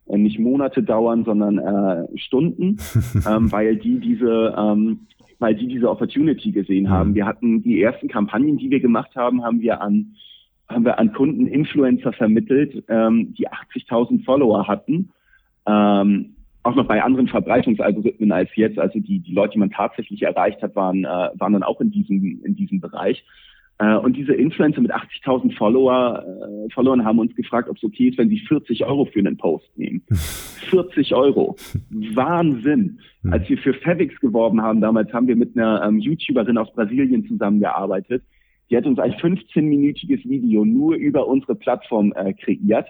äh, 0.06 0.16
nicht 0.16 0.38
Monate 0.38 0.84
dauern, 0.84 1.24
sondern 1.24 1.58
äh, 1.58 2.16
Stunden, 2.16 2.76
ähm, 3.28 3.50
weil 3.50 3.76
die 3.76 3.98
diese 3.98 4.54
ähm, 4.56 5.00
weil 5.40 5.56
die 5.56 5.66
diese 5.66 5.90
Opportunity 5.90 6.52
gesehen 6.52 6.88
haben. 6.88 7.16
Wir 7.16 7.26
hatten 7.26 7.64
die 7.64 7.82
ersten 7.82 8.06
Kampagnen, 8.06 8.56
die 8.56 8.70
wir 8.70 8.78
gemacht 8.78 9.16
haben, 9.16 9.42
haben 9.42 9.60
wir 9.60 9.80
an 9.80 10.14
haben 10.68 10.84
wir 10.84 11.00
an 11.00 11.12
Kunden 11.12 11.48
Influencer 11.48 12.12
vermittelt, 12.12 12.84
ähm, 12.88 13.34
die 13.36 13.48
80.000 13.48 14.24
Follower 14.24 14.68
hatten. 14.68 15.10
Ähm, 15.66 16.36
auch 16.62 16.74
noch 16.74 16.86
bei 16.86 17.02
anderen 17.02 17.28
Verbreitungsalgorithmen 17.28 18.32
als 18.32 18.50
jetzt. 18.54 18.78
Also 18.78 18.98
die, 19.00 19.18
die 19.18 19.32
Leute, 19.32 19.54
die 19.54 19.58
man 19.58 19.70
tatsächlich 19.70 20.22
erreicht 20.22 20.62
hat, 20.62 20.76
waren, 20.76 21.04
äh, 21.04 21.30
waren 21.34 21.52
dann 21.52 21.62
auch 21.62 21.80
in 21.80 21.90
diesem, 21.90 22.42
in 22.44 22.54
diesem 22.54 22.80
Bereich. 22.80 23.24
Äh, 23.78 23.96
und 23.96 24.16
diese 24.16 24.34
Influencer 24.34 24.80
mit 24.80 24.94
80.000 24.94 25.56
Follower, 25.56 26.24
äh, 26.24 26.72
Followern 26.72 27.04
haben 27.04 27.18
uns 27.18 27.34
gefragt, 27.34 27.68
ob 27.68 27.76
es 27.76 27.84
okay 27.84 28.08
ist, 28.08 28.18
wenn 28.18 28.28
sie 28.28 28.38
40 28.38 28.84
Euro 28.84 29.06
für 29.06 29.18
einen 29.18 29.36
Post 29.36 29.76
nehmen. 29.76 30.02
40 30.70 31.14
Euro. 31.14 31.56
Wahnsinn. 31.90 33.00
Hm. 33.22 33.32
Als 33.32 33.48
wir 33.48 33.58
für 33.58 33.74
Favix 33.74 34.18
geworben 34.20 34.62
haben, 34.62 34.80
damals 34.80 35.12
haben 35.12 35.26
wir 35.26 35.36
mit 35.36 35.56
einer 35.56 35.82
ähm, 35.84 35.98
YouTuberin 35.98 36.58
aus 36.58 36.72
Brasilien 36.72 37.26
zusammengearbeitet. 37.26 38.22
Die 38.70 38.76
hat 38.76 38.86
uns 38.86 38.98
ein 38.98 39.12
15-minütiges 39.12 40.26
Video 40.28 40.64
nur 40.64 40.94
über 40.94 41.26
unsere 41.26 41.56
Plattform 41.56 42.12
äh, 42.16 42.32
kreiert, 42.32 42.88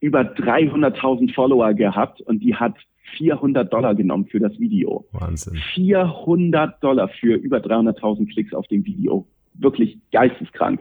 über 0.00 0.22
300.000 0.22 1.32
Follower 1.32 1.74
gehabt 1.74 2.20
und 2.22 2.42
die 2.42 2.56
hat 2.56 2.74
400 3.16 3.72
Dollar 3.72 3.94
genommen 3.94 4.26
für 4.26 4.40
das 4.40 4.58
Video. 4.58 5.04
Wahnsinn. 5.12 5.54
400 5.74 6.82
Dollar 6.82 7.08
für 7.08 7.34
über 7.34 7.58
300.000 7.58 8.32
Klicks 8.32 8.54
auf 8.54 8.66
dem 8.68 8.84
Video. 8.84 9.26
Wirklich 9.54 9.98
geisteskrank. 10.12 10.80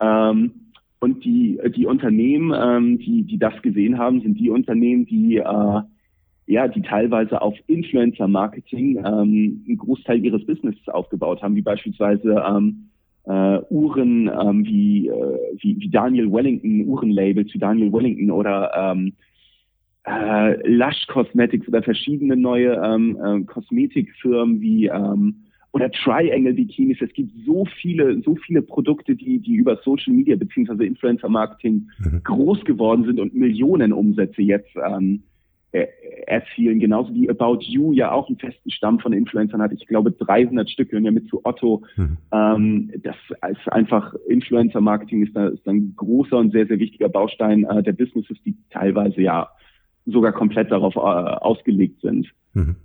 Ähm, 0.00 0.52
und 1.00 1.24
die, 1.24 1.58
die 1.76 1.86
Unternehmen, 1.86 2.52
ähm, 2.54 2.98
die, 2.98 3.22
die 3.22 3.38
das 3.38 3.60
gesehen 3.62 3.98
haben, 3.98 4.20
sind 4.20 4.38
die 4.38 4.50
Unternehmen, 4.50 5.06
die, 5.06 5.36
äh, 5.36 5.80
ja, 6.46 6.68
die 6.68 6.82
teilweise 6.82 7.40
auf 7.40 7.56
Influencer-Marketing 7.68 8.98
ähm, 8.98 9.64
einen 9.66 9.78
Großteil 9.78 10.22
ihres 10.24 10.44
Businesses 10.44 10.88
aufgebaut 10.88 11.42
haben, 11.42 11.56
wie 11.56 11.62
beispielsweise 11.62 12.42
ähm, 12.46 12.90
äh, 13.24 13.60
Uhren 13.70 14.28
ähm, 14.28 14.64
wie, 14.64 15.08
äh, 15.08 15.38
wie, 15.60 15.78
wie 15.78 15.88
Daniel 15.88 16.30
Wellington, 16.30 16.86
Uhrenlabel 16.86 17.46
zu 17.46 17.58
Daniel 17.58 17.92
Wellington 17.92 18.30
oder 18.30 18.72
ähm, 18.74 19.14
äh, 20.06 20.68
Lush 20.68 21.06
Cosmetics 21.08 21.68
oder 21.68 21.82
verschiedene 21.82 22.36
neue 22.36 22.72
ähm, 22.72 23.18
äh, 23.22 23.44
Kosmetikfirmen 23.44 24.60
wie 24.60 24.86
ähm, 24.86 25.44
oder 25.72 25.90
Triangle 25.90 26.54
Bikinis. 26.54 26.98
Es 27.00 27.12
gibt 27.12 27.32
so 27.46 27.64
viele, 27.80 28.20
so 28.22 28.34
viele 28.34 28.62
Produkte, 28.62 29.14
die, 29.14 29.38
die 29.38 29.54
über 29.54 29.76
Social 29.84 30.12
Media 30.12 30.36
beziehungsweise 30.36 30.84
Influencer 30.84 31.28
Marketing 31.28 31.88
mhm. 31.98 32.22
groß 32.24 32.64
geworden 32.64 33.04
sind 33.04 33.20
und 33.20 33.34
Millionen 33.34 33.92
Umsätze 33.92 34.42
jetzt 34.42 34.74
ähm, 34.76 35.22
äh, 35.72 35.86
erzielen, 36.26 36.80
genauso 36.80 37.14
wie 37.14 37.30
About 37.30 37.58
You 37.60 37.92
ja 37.92 38.10
auch 38.10 38.26
einen 38.26 38.38
festen 38.38 38.70
Stamm 38.72 38.98
von 38.98 39.12
Influencern 39.12 39.62
hat. 39.62 39.70
Ich 39.72 39.86
glaube 39.86 40.10
300 40.10 40.68
Stück 40.68 40.90
gehören 40.90 41.04
ja 41.04 41.12
mit 41.12 41.28
zu 41.28 41.40
Otto. 41.44 41.84
Mhm. 41.96 42.16
Ähm, 42.32 42.92
das 43.04 43.14
ist 43.52 43.72
einfach 43.72 44.14
Influencer-Marketing 44.28 45.24
ist, 45.24 45.36
da, 45.36 45.46
ist 45.46 45.68
ein 45.68 45.94
großer 45.94 46.38
und 46.38 46.50
sehr, 46.50 46.66
sehr 46.66 46.80
wichtiger 46.80 47.08
Baustein 47.08 47.64
äh, 47.64 47.84
der 47.84 47.92
Businesses, 47.92 48.36
die 48.44 48.56
teilweise 48.70 49.20
ja 49.20 49.50
sogar 50.06 50.32
komplett 50.32 50.70
darauf 50.70 50.96
äh, 50.96 50.98
ausgelegt 50.98 52.00
sind. 52.00 52.28
Mhm. 52.54 52.76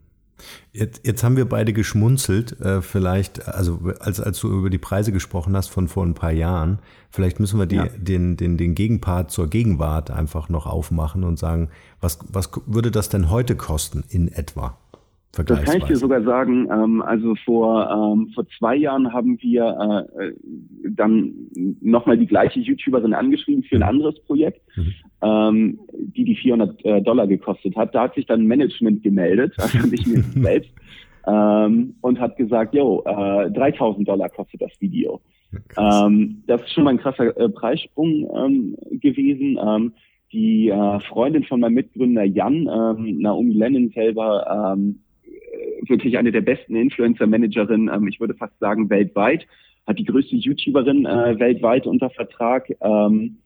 Jetzt, 0.74 1.08
jetzt 1.08 1.24
haben 1.24 1.38
wir 1.38 1.46
beide 1.46 1.72
geschmunzelt, 1.72 2.60
äh, 2.60 2.82
vielleicht, 2.82 3.48
also 3.48 3.80
als, 4.00 4.20
als 4.20 4.42
du 4.42 4.50
über 4.50 4.70
die 4.70 4.78
Preise 4.78 5.14
gesprochen 5.14 5.56
hast 5.56 5.70
von 5.70 5.88
vor 5.88 6.06
ein 6.06 6.14
paar 6.14 6.34
Jahren, 6.34 6.80
vielleicht 7.10 7.40
müssen 7.40 7.58
wir 7.58 7.66
die, 7.66 7.78
ja. 7.78 7.88
den, 7.98 8.36
den, 8.36 8.58
den 8.58 8.76
Gegenpart 8.76 9.32
zur 9.32 9.50
Gegenwart 9.50 10.12
einfach 10.12 10.50
noch 10.50 10.66
aufmachen 10.66 11.24
und 11.24 11.40
sagen, 11.40 11.70
was, 12.02 12.20
was 12.32 12.52
würde 12.66 12.92
das 12.92 13.08
denn 13.08 13.30
heute 13.30 13.56
kosten 13.56 14.04
in 14.10 14.28
etwa? 14.28 14.78
Das 15.44 15.64
kann 15.64 15.78
ich 15.78 15.84
dir 15.84 15.98
sogar 15.98 16.24
sagen. 16.24 16.70
Ähm, 16.72 17.02
also 17.02 17.36
vor, 17.44 17.90
ähm, 17.92 18.32
vor 18.34 18.48
zwei 18.58 18.76
Jahren 18.76 19.12
haben 19.12 19.38
wir 19.42 20.06
äh, 20.18 20.32
dann 20.90 21.34
nochmal 21.82 22.18
die 22.18 22.28
gleiche 22.28 22.60
YouTuberin 22.60 23.14
angeschrieben 23.14 23.64
für 23.64 23.76
ein 23.76 23.80
mhm. 23.80 23.88
anderes 23.88 24.20
Projekt, 24.26 24.62
mhm. 24.78 24.94
Ähm, 25.22 25.80
die 25.94 26.26
die 26.26 26.36
400 26.36 26.86
äh, 26.86 27.02
Dollar 27.02 27.28
gekostet 27.28 27.76
hat. 27.76 27.96
Da 27.96 28.04
hat 28.04 28.16
sich 28.16 28.26
dann 28.26 28.46
Management 28.46 29.04
gemeldet, 29.04 29.54
also 29.58 29.88
nicht 29.88 30.08
mir 30.08 30.22
selbst, 30.22 30.72
ähm, 31.28 31.96
und 32.02 32.20
hat 32.20 32.38
gesagt, 32.38 32.74
yo, 32.74 33.04
äh, 33.06 33.52
3000 33.52 34.08
Dollar 34.08 34.30
kostet 34.30 34.62
das 34.62 34.72
Video. 34.80 35.22
Ähm, 35.78 36.44
das 36.48 36.62
ist 36.62 36.74
schon 36.74 36.84
mal 36.84 36.92
ein 36.92 37.00
krasser 37.00 37.36
äh, 37.38 37.50
Preissprung 37.50 38.30
ähm, 38.36 38.76
gewesen. 39.00 39.58
Ähm, 39.66 39.94
die 40.32 40.70
äh, 40.70 41.00
Freundin 41.02 41.44
von 41.46 41.60
meinem 41.60 41.76
Mitgründer 41.76 42.24
Jan, 42.24 42.68
ähm, 42.68 43.20
Naomi 43.20 43.54
Lennon 43.54 43.90
selber, 43.92 44.76
ähm, 44.76 45.00
wirklich 45.88 46.18
eine 46.18 46.32
der 46.32 46.42
besten 46.42 46.76
Influencer-Managerinnen, 46.76 47.94
ähm, 47.94 48.08
ich 48.08 48.20
würde 48.20 48.34
fast 48.34 48.58
sagen 48.60 48.90
weltweit, 48.90 49.46
hat 49.88 50.00
die 50.00 50.04
größte 50.04 50.36
YouTuberin 50.36 51.06
äh, 51.06 51.40
weltweit 51.40 51.86
unter 51.86 52.10
Vertrag. 52.10 52.70
Ähm, 52.82 53.38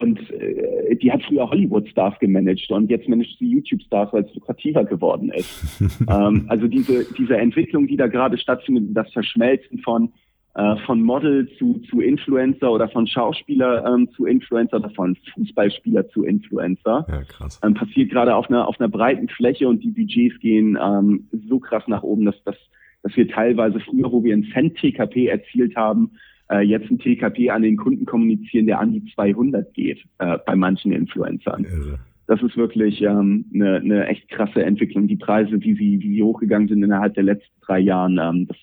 und 0.00 0.30
äh, 0.30 0.94
die 0.96 1.10
hat 1.10 1.22
früher 1.24 1.50
Hollywood-Stars 1.50 2.18
gemanagt 2.20 2.70
und 2.70 2.88
jetzt 2.88 3.08
managt 3.08 3.38
sie 3.38 3.50
YouTube-Stars, 3.50 4.12
weil 4.12 4.24
es 4.24 4.34
lukrativer 4.34 4.84
geworden 4.84 5.30
ist. 5.30 5.80
ähm, 6.08 6.46
also 6.48 6.68
diese, 6.68 7.04
diese 7.14 7.36
Entwicklung, 7.36 7.86
die 7.86 7.96
da 7.96 8.06
gerade 8.06 8.38
stattfindet, 8.38 8.96
das 8.96 9.12
Verschmelzen 9.12 9.78
von 9.78 10.12
äh, 10.58 10.76
von 10.86 11.02
Model 11.02 11.48
zu, 11.56 11.80
zu 11.88 12.00
Influencer 12.00 12.72
oder 12.72 12.88
von 12.88 13.06
Schauspieler 13.06 13.84
ähm, 13.86 14.10
zu 14.10 14.26
Influencer 14.26 14.78
oder 14.78 14.90
von 14.90 15.16
Fußballspieler 15.34 16.08
zu 16.08 16.24
Influencer. 16.24 17.06
Ja, 17.08 17.22
krass. 17.22 17.60
Ähm, 17.62 17.74
passiert 17.74 18.10
gerade 18.10 18.34
auf 18.34 18.48
einer, 18.48 18.66
auf 18.66 18.80
einer 18.80 18.88
breiten 18.88 19.28
Fläche 19.28 19.68
und 19.68 19.84
die 19.84 19.90
Budgets 19.90 20.40
gehen 20.40 20.76
ähm, 20.82 21.28
so 21.48 21.60
krass 21.60 21.84
nach 21.86 22.02
oben, 22.02 22.24
dass, 22.24 22.42
dass, 22.44 22.56
dass 23.04 23.16
wir 23.16 23.28
teilweise 23.28 23.78
früher, 23.78 24.10
wo 24.10 24.24
wir 24.24 24.32
einen 24.32 24.50
Cent 24.52 24.76
TKP 24.78 25.28
erzielt 25.28 25.76
haben, 25.76 26.12
äh, 26.50 26.60
jetzt 26.60 26.90
ein 26.90 26.98
TKP 26.98 27.50
an 27.50 27.62
den 27.62 27.76
Kunden 27.76 28.06
kommunizieren, 28.06 28.66
der 28.66 28.80
an 28.80 28.92
die 28.92 29.04
200 29.14 29.72
geht 29.74 30.04
äh, 30.18 30.38
bei 30.46 30.56
manchen 30.56 30.92
Influencern. 30.92 31.64
Irre. 31.64 31.98
Das 32.26 32.42
ist 32.42 32.56
wirklich 32.58 33.00
ähm, 33.00 33.46
eine, 33.54 33.76
eine 33.76 34.06
echt 34.06 34.28
krasse 34.28 34.62
Entwicklung. 34.62 35.08
Die 35.08 35.16
Preise, 35.16 35.62
wie 35.62 35.74
sie, 35.74 35.98
wie 36.00 36.14
sie 36.14 36.22
hochgegangen 36.22 36.68
sind 36.68 36.82
innerhalb 36.82 37.14
der 37.14 37.22
letzten 37.22 37.60
drei 37.62 37.78
Jahren, 37.78 38.18
ähm, 38.18 38.46
das 38.46 38.56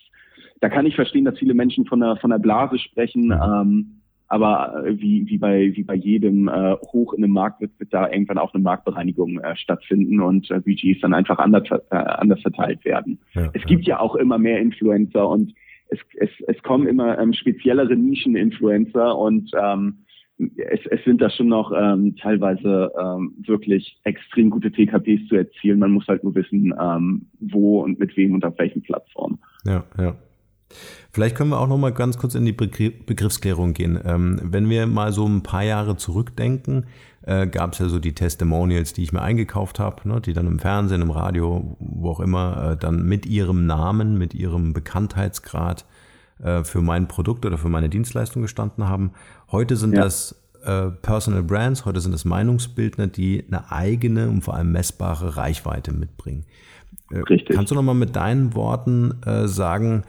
da 0.61 0.69
kann 0.69 0.85
ich 0.85 0.95
verstehen, 0.95 1.25
dass 1.25 1.37
viele 1.37 1.53
Menschen 1.53 1.85
von 1.85 1.99
der, 1.99 2.15
von 2.17 2.29
der 2.31 2.39
Blase 2.39 2.79
sprechen. 2.79 3.31
Ähm, 3.31 4.01
aber 4.27 4.83
äh, 4.85 4.99
wie, 4.99 5.27
wie, 5.27 5.37
bei, 5.37 5.71
wie 5.75 5.83
bei 5.83 5.93
jedem 5.93 6.47
äh, 6.47 6.75
Hoch 6.91 7.13
in 7.13 7.23
einem 7.23 7.33
Markt 7.33 7.61
wird, 7.61 7.79
wird 7.79 7.93
da 7.93 8.09
irgendwann 8.09 8.39
auch 8.39 8.53
eine 8.53 8.63
Marktbereinigung 8.63 9.39
äh, 9.39 9.55
stattfinden 9.55 10.19
und 10.19 10.49
äh, 10.49 10.59
Budgets 10.59 11.01
dann 11.01 11.13
einfach 11.13 11.37
anders, 11.37 11.69
äh, 11.91 11.95
anders 11.95 12.41
verteilt 12.41 12.83
werden. 12.85 13.19
Ja, 13.33 13.51
es 13.53 13.61
ja. 13.61 13.67
gibt 13.67 13.85
ja 13.85 13.99
auch 13.99 14.15
immer 14.15 14.39
mehr 14.39 14.59
Influencer 14.59 15.29
und 15.29 15.53
es, 15.89 15.99
es, 16.17 16.29
es 16.47 16.61
kommen 16.63 16.87
immer 16.87 17.17
ähm, 17.19 17.33
speziellere 17.33 17.95
Nischen-Influencer 17.95 19.17
und 19.17 19.51
ähm, 19.57 20.05
es, 20.37 20.79
es 20.89 21.03
sind 21.05 21.21
da 21.21 21.29
schon 21.29 21.47
noch 21.47 21.71
ähm, 21.75 22.15
teilweise 22.17 22.91
ähm, 22.99 23.33
wirklich 23.45 23.99
extrem 24.03 24.49
gute 24.49 24.71
TKPs 24.71 25.27
zu 25.29 25.35
erzielen. 25.35 25.79
Man 25.79 25.91
muss 25.91 26.07
halt 26.07 26.23
nur 26.23 26.35
wissen, 26.35 26.73
ähm, 26.79 27.27
wo 27.39 27.81
und 27.81 27.99
mit 27.99 28.15
wem 28.17 28.33
und 28.33 28.43
auf 28.43 28.57
welchen 28.57 28.81
Plattformen. 28.81 29.39
Ja, 29.65 29.85
ja. 29.97 30.15
Vielleicht 31.11 31.37
können 31.37 31.51
wir 31.51 31.59
auch 31.59 31.67
noch 31.69 31.77
mal 31.77 31.93
ganz 31.93 32.17
kurz 32.17 32.35
in 32.35 32.43
die 32.43 32.51
Begriffsklärung 32.51 33.73
gehen. 33.73 33.97
Ähm, 34.03 34.39
wenn 34.43 34.69
wir 34.69 34.87
mal 34.87 35.13
so 35.13 35.25
ein 35.25 35.43
paar 35.43 35.63
Jahre 35.63 35.95
zurückdenken, 35.95 36.87
äh, 37.25 37.47
gab 37.47 37.73
es 37.73 37.79
ja 37.79 37.89
so 37.89 37.99
die 37.99 38.13
Testimonials, 38.13 38.93
die 38.93 39.03
ich 39.03 39.11
mir 39.11 39.21
eingekauft 39.21 39.79
habe, 39.79 40.07
ne, 40.07 40.21
die 40.21 40.33
dann 40.33 40.47
im 40.47 40.59
Fernsehen, 40.59 41.01
im 41.01 41.11
Radio, 41.11 41.75
wo 41.79 42.11
auch 42.11 42.19
immer, 42.19 42.71
äh, 42.71 42.77
dann 42.77 43.03
mit 43.03 43.25
ihrem 43.25 43.65
Namen, 43.65 44.17
mit 44.17 44.33
ihrem 44.33 44.73
Bekanntheitsgrad 44.73 45.85
äh, 46.43 46.63
für 46.63 46.81
mein 46.81 47.07
Produkt 47.07 47.45
oder 47.45 47.57
für 47.57 47.69
meine 47.69 47.89
Dienstleistung 47.89 48.43
gestanden 48.43 48.87
haben. 48.87 49.11
Heute 49.51 49.75
sind 49.75 49.95
ja. 49.95 50.03
das 50.03 50.35
äh, 50.63 50.91
Personal 51.01 51.43
Brands, 51.43 51.85
heute 51.85 51.99
sind 51.99 52.11
das 52.11 52.25
Meinungsbildner, 52.25 53.07
die 53.07 53.43
eine 53.47 53.71
eigene 53.71 54.29
und 54.29 54.43
vor 54.43 54.53
allem 54.53 54.71
messbare 54.71 55.35
Reichweite 55.35 55.93
mitbringen. 55.93 56.45
Äh, 57.11 57.19
Richtig. 57.19 57.55
Kannst 57.55 57.71
du 57.71 57.75
noch 57.75 57.83
mal 57.83 57.95
mit 57.95 58.15
deinen 58.15 58.53
Worten 58.53 59.15
äh, 59.25 59.47
sagen, 59.47 60.03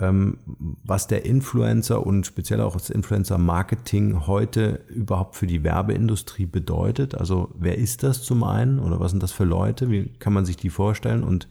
was 0.00 1.08
der 1.08 1.24
Influencer 1.24 2.06
und 2.06 2.24
speziell 2.24 2.60
auch 2.60 2.74
das 2.74 2.88
Influencer-Marketing 2.88 4.28
heute 4.28 4.80
überhaupt 4.88 5.34
für 5.34 5.48
die 5.48 5.64
Werbeindustrie 5.64 6.46
bedeutet. 6.46 7.16
Also 7.16 7.50
wer 7.58 7.76
ist 7.76 8.04
das 8.04 8.22
zum 8.22 8.44
einen 8.44 8.78
oder 8.78 9.00
was 9.00 9.10
sind 9.10 9.24
das 9.24 9.32
für 9.32 9.44
Leute? 9.44 9.90
Wie 9.90 10.08
kann 10.20 10.32
man 10.32 10.44
sich 10.44 10.56
die 10.56 10.70
vorstellen 10.70 11.24
und 11.24 11.48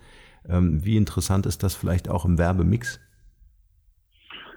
ähm, 0.49 0.85
wie 0.85 0.95
interessant 0.95 1.45
ist 1.45 1.61
das 1.61 1.75
vielleicht 1.75 2.09
auch 2.09 2.23
im 2.23 2.37
Werbemix? 2.37 3.01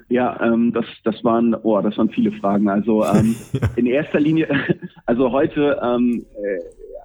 Ja, 0.09 0.41
ähm, 0.43 0.73
das, 0.73 0.85
das 1.05 1.23
waren, 1.23 1.55
oh, 1.55 1.81
das 1.81 1.97
waren 1.97 2.11
viele 2.11 2.33
Fragen. 2.33 2.69
Also 2.69 3.05
ähm, 3.15 3.37
in 3.77 3.87
erster 3.87 4.21
Linie, 4.21 4.49
also 5.07 5.31
heute, 5.31 5.81
ähm, 5.83 6.27
äh, 6.37 6.59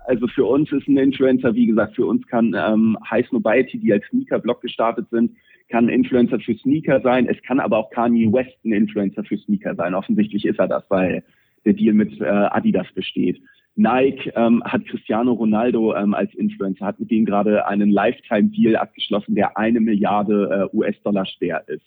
also 0.07 0.27
für 0.27 0.45
uns 0.45 0.71
ist 0.71 0.87
ein 0.87 0.97
Influencer, 0.97 1.53
wie 1.55 1.67
gesagt, 1.67 1.95
für 1.95 2.05
uns 2.05 2.25
kann 2.27 2.55
ähm, 2.57 2.97
High 3.09 3.27
Snobiety, 3.27 3.79
die 3.79 3.93
als 3.93 4.05
Sneaker-Blog 4.07 4.61
gestartet 4.61 5.07
sind, 5.09 5.31
kann 5.69 5.89
Influencer 5.89 6.39
für 6.39 6.55
Sneaker 6.55 7.01
sein. 7.01 7.27
Es 7.27 7.41
kann 7.43 7.59
aber 7.59 7.77
auch 7.77 7.89
Kanye 7.89 8.31
West 8.31 8.57
ein 8.63 8.73
Influencer 8.73 9.23
für 9.23 9.37
Sneaker 9.37 9.75
sein. 9.75 9.93
Offensichtlich 9.93 10.45
ist 10.45 10.59
er 10.59 10.67
das, 10.67 10.83
weil 10.89 11.23
der 11.65 11.73
Deal 11.73 11.93
mit 11.93 12.19
äh, 12.21 12.25
Adidas 12.25 12.87
besteht. 12.93 13.41
Nike 13.75 14.31
ähm, 14.35 14.63
hat 14.63 14.85
Cristiano 14.85 15.33
Ronaldo 15.33 15.95
ähm, 15.95 16.13
als 16.13 16.33
Influencer, 16.35 16.85
hat 16.85 16.99
mit 16.99 17.11
denen 17.11 17.25
gerade 17.25 17.67
einen 17.67 17.89
Lifetime-Deal 17.89 18.77
abgeschlossen, 18.77 19.35
der 19.35 19.57
eine 19.57 19.81
Milliarde 19.81 20.69
äh, 20.71 20.75
US-Dollar 20.75 21.25
schwer 21.25 21.63
ist. 21.67 21.85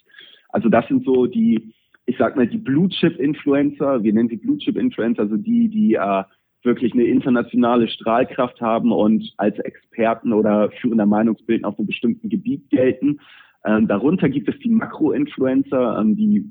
Also 0.51 0.69
das 0.69 0.87
sind 0.89 1.05
so 1.05 1.27
die, 1.27 1.73
ich 2.05 2.17
sag 2.19 2.37
mal, 2.37 2.47
die 2.47 2.59
Blue-Chip-Influencer, 2.59 4.03
wir 4.03 4.13
nennen 4.13 4.29
sie 4.29 4.37
Blue-Chip-Influencer, 4.37 5.23
also 5.23 5.37
die, 5.37 5.69
die 5.69 5.95
äh, 5.95 6.25
wirklich 6.63 6.93
eine 6.93 7.05
internationale 7.05 7.89
Strahlkraft 7.89 8.61
haben 8.61 8.93
und 8.93 9.33
als 9.37 9.59
Experten 9.61 10.33
oder 10.33 10.71
führender 10.81 11.07
Meinungsbildner 11.07 11.69
auf 11.69 11.79
einem 11.79 11.87
bestimmten 11.87 12.29
Gebiet 12.29 12.69
gelten. 12.69 13.21
Ähm, 13.69 13.87
darunter 13.87 14.31
gibt 14.31 14.49
es 14.49 14.59
die 14.61 14.71
Makro-Influencer, 14.71 15.99
ähm, 16.01 16.17
die 16.17 16.51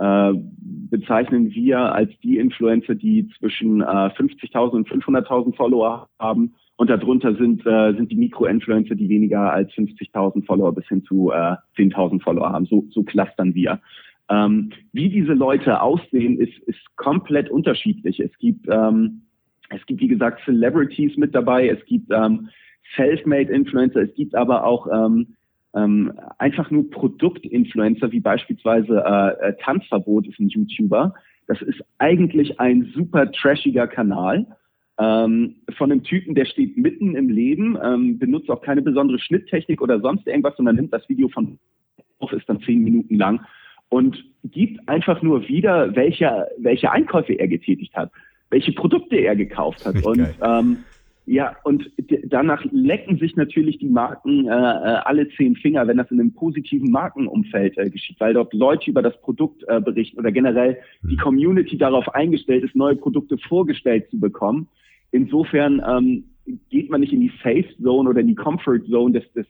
äh, 0.00 0.32
bezeichnen 0.90 1.54
wir 1.54 1.78
als 1.94 2.10
die 2.24 2.38
Influencer, 2.38 2.96
die 2.96 3.28
zwischen 3.38 3.82
äh, 3.82 3.84
50.000 3.84 4.70
und 4.70 4.88
500.000 4.88 5.54
Follower 5.54 6.08
haben. 6.18 6.54
Und 6.74 6.90
darunter 6.90 7.36
sind, 7.36 7.64
äh, 7.64 7.94
sind 7.94 8.10
die 8.10 8.16
Mikro-Influencer, 8.16 8.96
die 8.96 9.08
weniger 9.08 9.52
als 9.52 9.70
50.000 9.74 10.44
Follower 10.44 10.74
bis 10.74 10.86
hin 10.88 11.04
zu 11.04 11.30
äh, 11.30 11.54
10.000 11.76 12.20
Follower 12.20 12.50
haben. 12.50 12.66
So, 12.66 12.84
so 12.90 13.04
clustern 13.04 13.54
wir. 13.54 13.80
Ähm, 14.28 14.72
wie 14.92 15.08
diese 15.08 15.34
Leute 15.34 15.80
aussehen, 15.80 16.38
ist, 16.38 16.58
ist 16.66 16.96
komplett 16.96 17.48
unterschiedlich. 17.48 18.18
Es 18.18 18.36
gibt, 18.38 18.66
ähm, 18.68 19.22
es 19.70 19.86
gibt, 19.86 20.00
wie 20.00 20.08
gesagt, 20.08 20.42
Celebrities 20.44 21.16
mit 21.16 21.32
dabei, 21.32 21.68
es 21.68 21.82
gibt 21.86 22.10
ähm, 22.10 22.48
Self-Made 22.96 23.52
Influencer, 23.52 24.02
es 24.02 24.14
gibt 24.14 24.34
aber 24.34 24.64
auch 24.64 24.88
ähm, 24.92 25.36
ähm, 25.74 26.12
einfach 26.38 26.70
nur 26.70 26.90
Produktinfluencer, 26.90 28.12
wie 28.12 28.20
beispielsweise 28.20 29.02
äh, 29.04 29.48
äh, 29.48 29.54
Tanzverbot 29.62 30.26
ist 30.26 30.38
ein 30.38 30.48
YouTuber. 30.48 31.14
Das 31.46 31.60
ist 31.62 31.82
eigentlich 31.98 32.58
ein 32.60 32.90
super 32.94 33.30
trashiger 33.30 33.86
Kanal 33.86 34.46
ähm, 34.98 35.56
von 35.76 35.92
einem 35.92 36.02
Typen, 36.02 36.34
der 36.34 36.46
steht 36.46 36.76
mitten 36.76 37.14
im 37.16 37.28
Leben, 37.28 37.78
ähm, 37.82 38.18
benutzt 38.18 38.50
auch 38.50 38.62
keine 38.62 38.82
besondere 38.82 39.18
Schnitttechnik 39.18 39.82
oder 39.82 40.00
sonst 40.00 40.26
irgendwas, 40.26 40.56
sondern 40.56 40.76
nimmt 40.76 40.92
das 40.92 41.08
Video 41.08 41.28
von 41.28 41.58
auf, 42.18 42.32
ist 42.32 42.48
dann 42.48 42.60
zehn 42.60 42.82
Minuten 42.82 43.16
lang 43.16 43.40
und 43.88 44.24
gibt 44.44 44.88
einfach 44.88 45.20
nur 45.22 45.46
wieder, 45.48 45.94
welche, 45.94 46.48
welche 46.58 46.90
Einkäufe 46.90 47.34
er 47.34 47.48
getätigt 47.48 47.94
hat, 47.94 48.10
welche 48.50 48.72
Produkte 48.72 49.16
er 49.16 49.36
gekauft 49.36 49.84
hat. 49.84 50.02
Und 50.04 50.26
ähm, 50.42 50.78
ja, 51.28 51.56
und 51.64 51.90
danach 52.26 52.64
lecken 52.70 53.18
sich 53.18 53.34
natürlich 53.34 53.78
die 53.78 53.88
Marken 53.88 54.46
äh, 54.46 54.50
äh, 54.50 54.52
alle 54.52 55.28
zehn 55.30 55.56
Finger, 55.56 55.88
wenn 55.88 55.96
das 55.96 56.08
in 56.12 56.20
einem 56.20 56.32
positiven 56.32 56.92
Markenumfeld 56.92 57.76
äh, 57.78 57.90
geschieht, 57.90 58.20
weil 58.20 58.34
dort 58.34 58.54
Leute 58.54 58.88
über 58.88 59.02
das 59.02 59.20
Produkt 59.20 59.64
äh, 59.66 59.80
berichten 59.80 60.20
oder 60.20 60.30
generell 60.30 60.78
die 61.02 61.16
hm. 61.16 61.18
Community 61.18 61.76
darauf 61.76 62.14
eingestellt 62.14 62.62
ist, 62.62 62.76
neue 62.76 62.94
Produkte 62.94 63.38
vorgestellt 63.38 64.08
zu 64.08 64.20
bekommen. 64.20 64.68
Insofern 65.10 65.82
ähm, 65.84 66.24
geht 66.70 66.90
man 66.90 67.00
nicht 67.00 67.12
in 67.12 67.20
die 67.20 67.32
Safe 67.42 67.66
Zone 67.82 68.08
oder 68.08 68.20
in 68.20 68.28
die 68.28 68.36
Comfort 68.36 68.84
Zone 68.88 69.18
des, 69.18 69.32
des, 69.32 69.46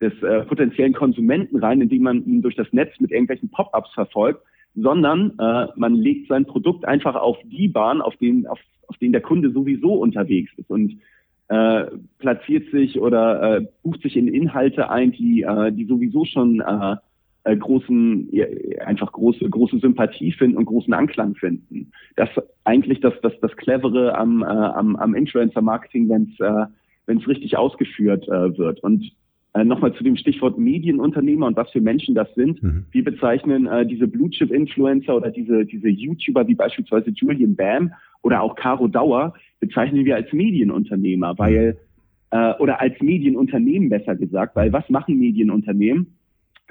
des 0.00 0.22
äh, 0.22 0.44
potenziellen 0.46 0.94
Konsumenten 0.94 1.58
rein, 1.58 1.82
indem 1.82 2.02
man 2.02 2.24
ihn 2.24 2.40
durch 2.40 2.56
das 2.56 2.72
Netz 2.72 2.98
mit 2.98 3.10
irgendwelchen 3.10 3.50
Pop-ups 3.50 3.92
verfolgt, 3.92 4.42
sondern 4.74 5.32
äh, 5.38 5.66
man 5.76 5.94
legt 5.94 6.28
sein 6.28 6.46
Produkt 6.46 6.84
einfach 6.84 7.16
auf 7.16 7.38
die 7.44 7.68
Bahn, 7.68 8.00
auf 8.00 8.16
den, 8.16 8.46
auf, 8.46 8.58
auf 8.86 8.96
den 8.98 9.12
der 9.12 9.20
Kunde 9.20 9.50
sowieso 9.50 9.94
unterwegs 9.94 10.52
ist 10.56 10.70
und 10.70 10.98
äh, 11.48 11.86
platziert 12.18 12.70
sich 12.70 13.00
oder 13.00 13.56
äh, 13.56 13.66
bucht 13.82 14.02
sich 14.02 14.16
in 14.16 14.28
Inhalte 14.28 14.90
ein, 14.90 15.12
die, 15.12 15.42
äh, 15.42 15.72
die 15.72 15.84
sowieso 15.84 16.24
schon 16.24 16.60
äh, 16.60 16.96
äh, 17.44 17.56
großen, 17.56 18.30
einfach 18.84 19.10
große, 19.10 19.48
große 19.48 19.78
Sympathie 19.78 20.30
finden 20.30 20.58
und 20.58 20.66
großen 20.66 20.92
Anklang 20.92 21.34
finden. 21.34 21.90
Das 22.16 22.28
eigentlich 22.64 23.00
das, 23.00 23.14
das, 23.22 23.32
das 23.40 23.56
Clevere 23.56 24.16
am, 24.16 24.42
äh, 24.42 24.46
am, 24.46 24.94
am 24.96 25.14
Influencer-Marketing, 25.14 26.08
wenn 26.08 26.32
es 26.32 26.40
äh, 26.40 26.66
wenn's 27.06 27.26
richtig 27.26 27.56
ausgeführt 27.56 28.28
äh, 28.28 28.56
wird. 28.56 28.80
Und 28.80 29.10
äh, 29.52 29.64
Nochmal 29.64 29.92
zu 29.94 30.04
dem 30.04 30.16
Stichwort 30.16 30.58
Medienunternehmer 30.58 31.46
und 31.46 31.56
was 31.56 31.70
für 31.70 31.80
Menschen 31.80 32.14
das 32.14 32.32
sind. 32.34 32.62
Mhm. 32.62 32.84
Wir 32.92 33.04
bezeichnen 33.04 33.66
äh, 33.66 33.84
diese 33.84 34.06
Blue-Chip-Influencer 34.06 35.16
oder 35.16 35.30
diese, 35.30 35.64
diese 35.64 35.88
YouTuber 35.88 36.46
wie 36.46 36.54
beispielsweise 36.54 37.10
Julian 37.10 37.56
Bam 37.56 37.92
oder 38.22 38.42
auch 38.42 38.54
Caro 38.54 38.86
Dauer 38.86 39.34
bezeichnen 39.58 40.04
wir 40.04 40.14
als 40.14 40.32
Medienunternehmer, 40.32 41.36
weil 41.36 41.72
mhm. 42.32 42.38
äh, 42.38 42.54
oder 42.60 42.80
als 42.80 43.00
Medienunternehmen 43.00 43.88
besser 43.88 44.14
gesagt, 44.14 44.54
weil 44.54 44.72
was 44.72 44.88
machen 44.88 45.18
Medienunternehmen? 45.18 46.18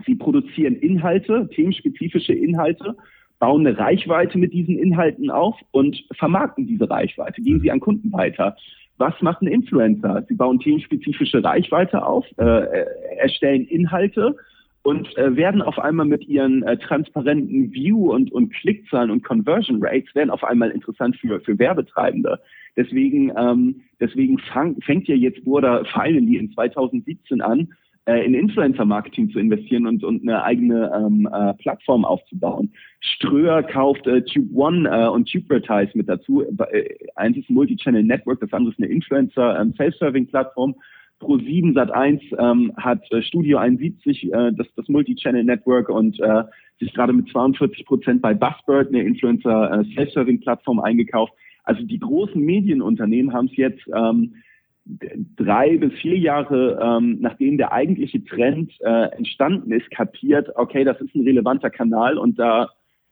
Sie 0.06 0.16
produzieren 0.16 0.76
Inhalte, 0.76 1.50
themenspezifische 1.54 2.34
Inhalte, 2.34 2.96
bauen 3.40 3.66
eine 3.68 3.78
Reichweite 3.78 4.38
mit 4.38 4.54
diesen 4.54 4.78
Inhalten 4.78 5.30
auf 5.30 5.56
und 5.72 6.02
vermarkten 6.14 6.68
diese 6.68 6.90
Reichweite, 6.90 7.42
gehen 7.42 7.60
sie 7.60 7.72
an 7.72 7.82
Kunden 7.82 8.12
weiter. 8.14 8.56
Was 9.00 9.14
macht 9.22 9.42
ein 9.42 9.48
Influencer? 9.48 10.26
Sie 10.28 10.36
bauen 10.36 10.60
themenspezifische 10.60 11.42
Reichweite 11.42 12.06
auf, 12.06 12.26
äh, 12.38 12.86
erstellen 13.18 13.66
Inhalte 13.66 14.36
und 14.84 15.18
äh, 15.18 15.38
werden 15.38 15.62
auf 15.62 15.80
einmal 15.80 16.06
mit 16.06 16.28
ihren 16.28 16.64
äh, 16.64 16.78
transparenten 16.78 17.74
View- 17.74 18.14
und, 18.14 18.32
und 18.34 18.54
Klickzahlen 18.54 19.10
und 19.10 19.24
Conversion 19.24 19.80
Rates 19.82 20.14
werden 20.16 20.30
auf 20.30 20.44
einmal 20.44 20.72
interessant 20.72 21.16
für, 21.16 21.40
für 21.40 21.58
Werbetreibende. 21.58 22.40
Deswegen, 22.76 23.32
ähm, 23.38 23.82
deswegen 24.02 24.38
fang, 24.38 24.76
fängt 24.82 25.08
ja 25.08 25.16
jetzt 25.16 25.46
Burda 25.46 25.86
finally 25.86 26.36
in 26.36 26.52
2017 26.52 27.42
an, 27.42 27.70
äh, 28.10 28.26
in 28.26 28.34
Influencer-Marketing 28.34 29.30
zu 29.30 29.40
investieren 29.40 29.86
und, 29.86 30.04
und 30.04 30.24
eine 30.24 30.44
eigene 30.44 30.92
ähm, 30.96 31.30
äh, 31.32 31.54
Plattform 31.56 32.06
aufzubauen. 32.06 32.72
Ströer 33.02 33.62
kauft 33.62 34.08
äh, 34.08 34.24
Tube 34.24 34.50
One 34.54 34.90
äh, 34.90 35.08
und 35.08 35.32
Tubevertise 35.32 35.92
mit 35.96 36.10
dazu. 36.10 36.42
Äh, 36.42 36.96
eins 37.16 37.38
ist 37.38 37.50
ein 37.50 37.54
Multi-Channel 37.54 38.04
Network, 38.04 38.40
das 38.40 38.52
andere 38.52 38.74
ist 38.74 38.80
eine 38.80 38.88
Influencer 38.88 39.60
ähm, 39.60 39.74
Self-Serving-Plattform. 39.78 40.76
Pro7 41.22 41.74
Sat1 41.76 42.22
ähm, 42.40 42.72
hat 42.78 43.04
äh, 43.12 43.22
Studio 43.22 43.60
71, 43.60 44.34
äh, 44.34 44.52
das, 44.54 44.68
das 44.76 44.88
Multi-Channel 44.88 45.44
Network 45.44 45.90
und 45.90 46.20
äh, 46.20 46.44
sich 46.80 46.94
gerade 46.94 47.14
mit 47.14 47.30
42 47.30 47.86
Prozent 47.86 48.22
bei 48.22 48.34
Buzzbird, 48.34 48.88
eine 48.88 49.04
Influencer 49.04 49.84
äh, 49.84 50.82
eingekauft. 50.82 51.34
Also 51.66 51.84
die 51.84 52.00
großen 52.00 52.42
Medienunternehmen 52.42 53.34
haben 53.34 53.48
es 53.48 53.58
jetzt 53.58 53.82
ähm, 53.94 54.34
drei 55.36 55.78
bis 55.78 55.94
vier 55.94 56.18
Jahre 56.18 56.80
ähm, 56.82 57.18
nachdem 57.20 57.58
der 57.58 57.72
eigentliche 57.72 58.24
Trend 58.24 58.74
äh, 58.82 59.16
entstanden 59.16 59.72
ist, 59.72 59.90
kapiert, 59.92 60.50
okay, 60.56 60.84
das 60.84 61.00
ist 61.02 61.14
ein 61.16 61.24
relevanter 61.24 61.70
Kanal 61.70 62.18
und 62.18 62.40
da 62.40 62.70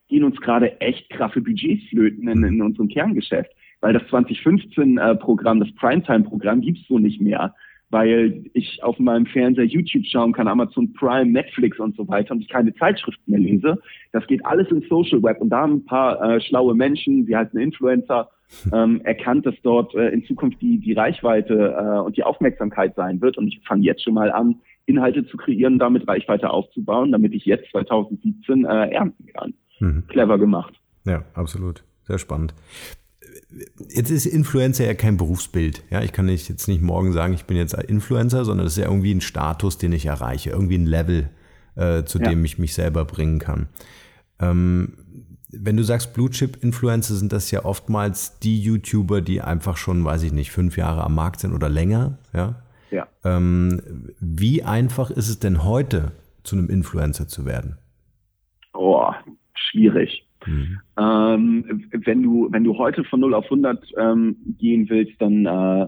gehen 0.07 0.23
uns 0.23 0.39
gerade 0.41 0.79
echt 0.81 1.09
kraffe 1.09 1.41
Budgets 1.41 1.87
flöten 1.89 2.27
in, 2.27 2.43
in 2.43 2.61
unserem 2.61 2.87
Kerngeschäft. 2.87 3.51
Weil 3.79 3.93
das 3.93 4.03
2015-Programm, 4.03 5.61
äh, 5.61 5.65
das 5.65 5.75
Primetime-Programm 5.75 6.61
gibt's 6.61 6.87
so 6.87 6.97
nicht 6.97 7.21
mehr 7.21 7.53
weil 7.89 8.43
ich 8.53 8.83
auf 8.83 8.99
meinem 8.99 9.25
Fernseher 9.25 9.65
YouTube 9.65 10.05
schauen 10.05 10.33
kann, 10.33 10.47
Amazon 10.47 10.93
Prime, 10.93 11.31
Netflix 11.31 11.79
und 11.79 11.95
so 11.95 12.07
weiter 12.07 12.33
und 12.33 12.41
ich 12.41 12.49
keine 12.49 12.73
Zeitschriften 12.75 13.31
mehr 13.31 13.39
lese. 13.39 13.81
Das 14.11 14.27
geht 14.27 14.45
alles 14.45 14.69
in 14.71 14.81
Social 14.89 15.23
Web 15.23 15.39
und 15.39 15.49
da 15.49 15.61
haben 15.61 15.75
ein 15.75 15.85
paar 15.85 16.21
äh, 16.21 16.41
schlaue 16.41 16.75
Menschen, 16.75 17.27
wie 17.27 17.35
halt 17.35 17.53
ein 17.53 17.59
Influencer, 17.59 18.29
ähm, 18.71 19.01
erkannt, 19.01 19.45
dass 19.45 19.55
dort 19.63 19.93
äh, 19.95 20.09
in 20.09 20.25
Zukunft 20.25 20.61
die, 20.61 20.79
die 20.79 20.93
Reichweite 20.93 21.75
äh, 21.77 21.99
und 21.99 22.17
die 22.17 22.23
Aufmerksamkeit 22.23 22.95
sein 22.95 23.21
wird. 23.21 23.37
Und 23.37 23.47
ich 23.47 23.61
fange 23.67 23.83
jetzt 23.83 24.03
schon 24.03 24.13
mal 24.13 24.31
an, 24.31 24.61
Inhalte 24.85 25.25
zu 25.27 25.37
kreieren, 25.37 25.79
damit 25.79 26.07
Reichweite 26.07 26.49
aufzubauen, 26.49 27.11
damit 27.11 27.33
ich 27.33 27.45
jetzt 27.45 27.69
2017 27.71 28.65
äh, 28.65 28.89
ernten 28.91 29.25
kann. 29.27 29.53
Mhm. 29.79 30.03
Clever 30.07 30.39
gemacht. 30.39 30.73
Ja, 31.05 31.23
absolut. 31.33 31.83
Sehr 32.03 32.17
spannend. 32.17 32.53
Jetzt 33.89 34.09
ist 34.09 34.25
Influencer 34.25 34.85
ja 34.85 34.93
kein 34.93 35.17
Berufsbild. 35.17 35.83
Ja, 35.89 36.01
ich 36.01 36.13
kann 36.13 36.25
nicht, 36.25 36.49
jetzt 36.49 36.67
nicht 36.67 36.81
morgen 36.81 37.11
sagen, 37.11 37.33
ich 37.33 37.45
bin 37.45 37.57
jetzt 37.57 37.73
Influencer, 37.73 38.45
sondern 38.45 38.65
es 38.65 38.77
ist 38.77 38.83
ja 38.83 38.89
irgendwie 38.89 39.13
ein 39.13 39.21
Status, 39.21 39.77
den 39.77 39.91
ich 39.91 40.05
erreiche, 40.05 40.51
irgendwie 40.51 40.77
ein 40.77 40.85
Level, 40.85 41.29
äh, 41.75 42.03
zu 42.03 42.19
ja. 42.19 42.29
dem 42.29 42.43
ich 42.45 42.57
mich 42.57 42.73
selber 42.73 43.05
bringen 43.05 43.39
kann. 43.39 43.67
Ähm, 44.39 44.93
wenn 45.49 45.77
du 45.77 45.83
sagst 45.83 46.13
Blue 46.13 46.29
Chip 46.29 46.61
Influencer, 46.61 47.15
sind 47.15 47.31
das 47.31 47.51
ja 47.51 47.63
oftmals 47.63 48.39
die 48.39 48.61
YouTuber, 48.61 49.21
die 49.21 49.41
einfach 49.41 49.77
schon, 49.77 50.03
weiß 50.03 50.23
ich 50.23 50.33
nicht, 50.33 50.51
fünf 50.51 50.77
Jahre 50.77 51.03
am 51.03 51.15
Markt 51.15 51.39
sind 51.39 51.53
oder 51.53 51.69
länger. 51.69 52.17
Ja. 52.33 52.55
ja. 52.91 53.07
Ähm, 53.23 53.81
wie 54.19 54.63
einfach 54.63 55.09
ist 55.09 55.29
es 55.29 55.39
denn 55.39 55.63
heute, 55.63 56.11
zu 56.43 56.55
einem 56.55 56.69
Influencer 56.69 57.27
zu 57.27 57.45
werden? 57.45 57.77
Oh, 58.73 59.11
schwierig. 59.53 60.25
Mhm. 60.45 60.79
Ähm, 60.97 61.89
wenn 61.91 62.23
du 62.23 62.47
wenn 62.51 62.63
du 62.63 62.77
heute 62.77 63.03
von 63.03 63.19
0 63.19 63.33
auf 63.33 63.45
100 63.45 63.85
ähm, 63.97 64.37
gehen 64.57 64.89
willst, 64.89 65.19
dann 65.19 65.45
äh, 65.45 65.87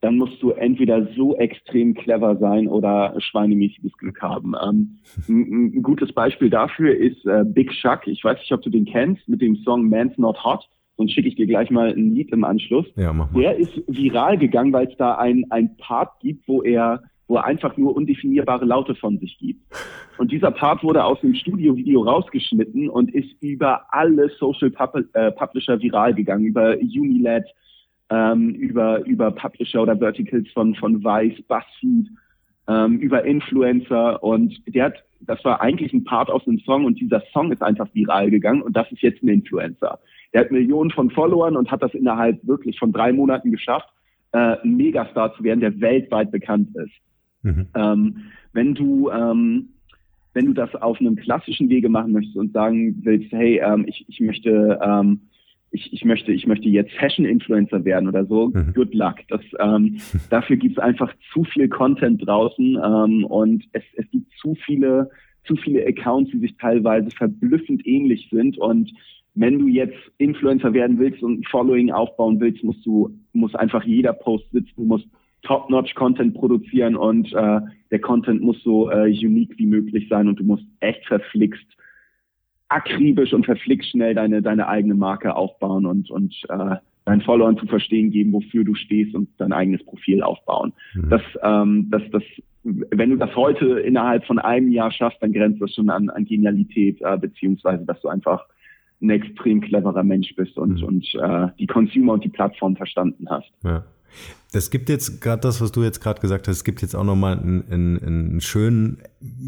dann 0.00 0.16
musst 0.16 0.42
du 0.42 0.50
entweder 0.50 1.06
so 1.16 1.36
extrem 1.36 1.94
clever 1.94 2.36
sein 2.36 2.68
oder 2.68 3.14
schweinemäßiges 3.18 3.96
Glück 3.96 4.20
haben. 4.20 4.54
Ähm, 4.62 4.98
ein, 5.28 5.76
ein, 5.76 5.82
gutes 5.82 6.12
Beispiel 6.12 6.50
dafür 6.50 6.94
ist 6.94 7.24
äh, 7.26 7.44
Big 7.44 7.72
Shuck. 7.72 8.06
Ich 8.06 8.22
weiß 8.22 8.38
nicht, 8.38 8.52
ob 8.52 8.62
du 8.62 8.70
den 8.70 8.84
kennst, 8.84 9.28
mit 9.28 9.40
dem 9.40 9.56
Song 9.56 9.88
Man's 9.88 10.16
Not 10.18 10.42
Hot. 10.44 10.68
Sonst 10.96 11.12
schicke 11.12 11.28
ich 11.28 11.36
dir 11.36 11.46
gleich 11.46 11.70
mal 11.70 11.92
ein 11.92 12.14
Lied 12.14 12.32
im 12.32 12.44
Anschluss. 12.44 12.86
Ja, 12.96 13.12
mach 13.12 13.30
mal. 13.30 13.40
Der 13.40 13.56
ist 13.56 13.82
viral 13.86 14.38
gegangen, 14.38 14.72
weil 14.72 14.86
es 14.86 14.96
da 14.96 15.16
ein, 15.16 15.44
ein 15.50 15.76
Part 15.76 16.20
gibt, 16.20 16.48
wo 16.48 16.62
er, 16.62 17.02
wo 17.28 17.36
er 17.36 17.44
einfach 17.44 17.76
nur 17.76 17.94
undefinierbare 17.94 18.64
Laute 18.64 18.94
von 18.94 19.18
sich 19.18 19.36
gibt. 19.38 19.60
Und 20.16 20.32
dieser 20.32 20.50
Part 20.50 20.82
wurde 20.82 21.04
aus 21.04 21.20
dem 21.20 21.34
Studio-Video 21.34 22.00
rausgeschnitten 22.02 22.88
und 22.88 23.14
ist 23.14 23.30
über 23.42 23.92
alle 23.92 24.30
Social 24.38 24.70
Pub 24.70 24.96
äh, 25.12 25.32
Publisher 25.32 25.80
viral 25.80 26.14
gegangen, 26.14 26.46
über 26.46 26.76
Unilad, 26.78 27.44
ähm, 28.10 28.50
über, 28.50 29.04
über 29.04 29.30
Publisher 29.30 29.82
oder 29.82 29.98
Verticals 29.98 30.48
von, 30.52 30.74
von 30.74 31.02
Vice, 31.02 31.42
BuzzFeed, 31.46 32.08
ähm, 32.68 32.98
über 32.98 33.24
Influencer 33.24 34.22
und 34.22 34.60
der 34.66 34.86
hat, 34.86 34.94
das 35.20 35.44
war 35.44 35.60
eigentlich 35.60 35.92
ein 35.92 36.04
Part 36.04 36.30
aus 36.30 36.46
einem 36.46 36.58
Song 36.60 36.84
und 36.84 37.00
dieser 37.00 37.22
Song 37.32 37.52
ist 37.52 37.62
einfach 37.62 37.88
viral 37.94 38.30
gegangen 38.30 38.62
und 38.62 38.76
das 38.76 38.90
ist 38.92 39.02
jetzt 39.02 39.22
ein 39.22 39.28
Influencer. 39.28 39.98
Der 40.32 40.42
hat 40.42 40.50
Millionen 40.50 40.90
von 40.90 41.10
Followern 41.10 41.56
und 41.56 41.70
hat 41.70 41.82
das 41.82 41.94
innerhalb 41.94 42.44
wirklich 42.46 42.78
von 42.78 42.92
drei 42.92 43.12
Monaten 43.12 43.50
geschafft, 43.50 43.88
äh, 44.32 44.56
ein 44.62 44.76
Megastar 44.76 45.34
zu 45.34 45.44
werden, 45.44 45.60
der 45.60 45.80
weltweit 45.80 46.30
bekannt 46.30 46.70
ist. 46.76 46.92
Mhm. 47.42 47.66
Ähm, 47.74 48.16
wenn 48.52 48.74
du 48.74 49.10
ähm, 49.10 49.68
wenn 50.36 50.46
du 50.46 50.52
das 50.52 50.74
auf 50.74 51.00
einem 51.00 51.16
klassischen 51.16 51.70
Wege 51.70 51.88
machen 51.88 52.12
möchtest 52.12 52.36
und 52.36 52.52
sagen 52.52 53.00
willst, 53.04 53.32
hey, 53.32 53.58
ähm, 53.64 53.86
ich, 53.88 54.04
ich 54.06 54.20
möchte 54.20 54.78
ähm, 54.82 55.22
ich, 55.76 55.92
ich 55.92 56.04
möchte, 56.04 56.32
ich 56.32 56.46
möchte 56.46 56.68
jetzt 56.68 56.92
Fashion-Influencer 56.94 57.84
werden 57.84 58.08
oder 58.08 58.24
so, 58.24 58.48
mhm. 58.48 58.72
good 58.74 58.94
luck. 58.94 59.16
Das, 59.28 59.42
ähm, 59.60 59.98
dafür 60.30 60.56
gibt 60.56 60.78
es 60.78 60.82
einfach 60.82 61.12
zu 61.32 61.44
viel 61.44 61.68
Content 61.68 62.26
draußen 62.26 62.78
ähm, 62.82 63.24
und 63.24 63.64
es, 63.72 63.82
es 63.94 64.10
gibt 64.10 64.32
zu 64.40 64.54
viele, 64.64 65.10
zu 65.44 65.56
viele 65.56 65.86
Accounts, 65.86 66.30
die 66.32 66.38
sich 66.38 66.56
teilweise 66.56 67.10
verblüffend 67.10 67.86
ähnlich 67.86 68.28
sind 68.30 68.58
und 68.58 68.90
wenn 69.38 69.58
du 69.58 69.68
jetzt 69.68 69.98
Influencer 70.16 70.72
werden 70.72 70.98
willst 70.98 71.22
und 71.22 71.40
ein 71.40 71.44
Following 71.44 71.90
aufbauen 71.90 72.40
willst, 72.40 72.64
musst 72.64 72.84
du, 72.86 73.10
muss 73.34 73.54
einfach 73.54 73.84
jeder 73.84 74.14
Post 74.14 74.50
sitzen, 74.50 74.72
du 74.76 74.84
musst 74.84 75.06
top-notch 75.42 75.94
Content 75.94 76.34
produzieren 76.34 76.96
und 76.96 77.32
äh, 77.34 77.60
der 77.90 78.00
Content 78.00 78.40
muss 78.40 78.60
so 78.62 78.90
äh, 78.90 79.04
unique 79.08 79.56
wie 79.58 79.66
möglich 79.66 80.08
sein 80.08 80.26
und 80.26 80.40
du 80.40 80.44
musst 80.44 80.64
echt 80.80 81.04
verflixt 81.06 81.66
akribisch 82.68 83.32
und 83.32 83.44
verflixt 83.44 83.90
schnell 83.90 84.14
deine, 84.14 84.42
deine 84.42 84.68
eigene 84.68 84.94
Marke 84.94 85.34
aufbauen 85.34 85.86
und, 85.86 86.10
und 86.10 86.34
äh, 86.48 86.76
deinen 87.04 87.20
Followern 87.22 87.56
zu 87.56 87.66
verstehen 87.66 88.10
geben, 88.10 88.32
wofür 88.32 88.64
du 88.64 88.74
stehst 88.74 89.14
und 89.14 89.28
dein 89.38 89.52
eigenes 89.52 89.84
Profil 89.84 90.22
aufbauen. 90.22 90.72
Mhm. 90.94 91.08
Das, 91.08 91.22
ähm, 91.42 91.88
das, 91.90 92.02
das, 92.10 92.22
wenn 92.64 93.10
du 93.10 93.16
das 93.16 93.34
heute 93.36 93.78
innerhalb 93.78 94.24
von 94.24 94.40
einem 94.40 94.72
Jahr 94.72 94.90
schaffst, 94.90 95.22
dann 95.22 95.32
grenzt 95.32 95.62
das 95.62 95.72
schon 95.72 95.88
an, 95.88 96.10
an 96.10 96.24
Genialität, 96.24 97.00
äh, 97.00 97.16
beziehungsweise 97.16 97.84
dass 97.84 98.00
du 98.00 98.08
einfach 98.08 98.44
ein 99.00 99.10
extrem 99.10 99.60
cleverer 99.60 100.02
Mensch 100.02 100.34
bist 100.34 100.56
und, 100.56 100.80
mhm. 100.80 100.84
und 100.84 101.14
äh, 101.14 101.48
die 101.60 101.66
Consumer 101.66 102.14
und 102.14 102.24
die 102.24 102.28
Plattform 102.28 102.76
verstanden 102.76 103.26
hast. 103.30 103.50
Ja. 103.62 103.84
Das 104.52 104.70
gibt 104.70 104.88
jetzt 104.88 105.20
gerade 105.20 105.42
das, 105.42 105.60
was 105.60 105.70
du 105.72 105.82
jetzt 105.82 106.00
gerade 106.00 106.20
gesagt 106.20 106.48
hast, 106.48 106.56
es 106.56 106.64
gibt 106.64 106.80
jetzt 106.80 106.94
auch 106.94 107.04
nochmal 107.04 107.38
einen, 107.38 107.64
einen, 107.70 108.02
einen 108.02 108.40
schönen, 108.40 108.98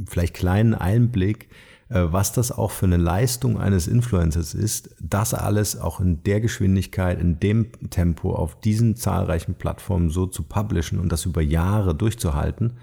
vielleicht 0.06 0.34
kleinen 0.34 0.74
Einblick 0.74 1.48
was 1.90 2.32
das 2.32 2.52
auch 2.52 2.70
für 2.70 2.86
eine 2.86 2.98
Leistung 2.98 3.58
eines 3.58 3.86
Influencers 3.86 4.54
ist, 4.54 4.94
das 5.00 5.32
alles 5.32 5.80
auch 5.80 6.00
in 6.00 6.22
der 6.22 6.40
Geschwindigkeit, 6.40 7.20
in 7.20 7.40
dem 7.40 7.72
Tempo 7.90 8.34
auf 8.34 8.60
diesen 8.60 8.94
zahlreichen 8.94 9.54
Plattformen 9.54 10.10
so 10.10 10.26
zu 10.26 10.42
publishen 10.42 10.98
und 10.98 11.10
das 11.10 11.24
über 11.24 11.40
Jahre 11.40 11.94
durchzuhalten. 11.94 12.74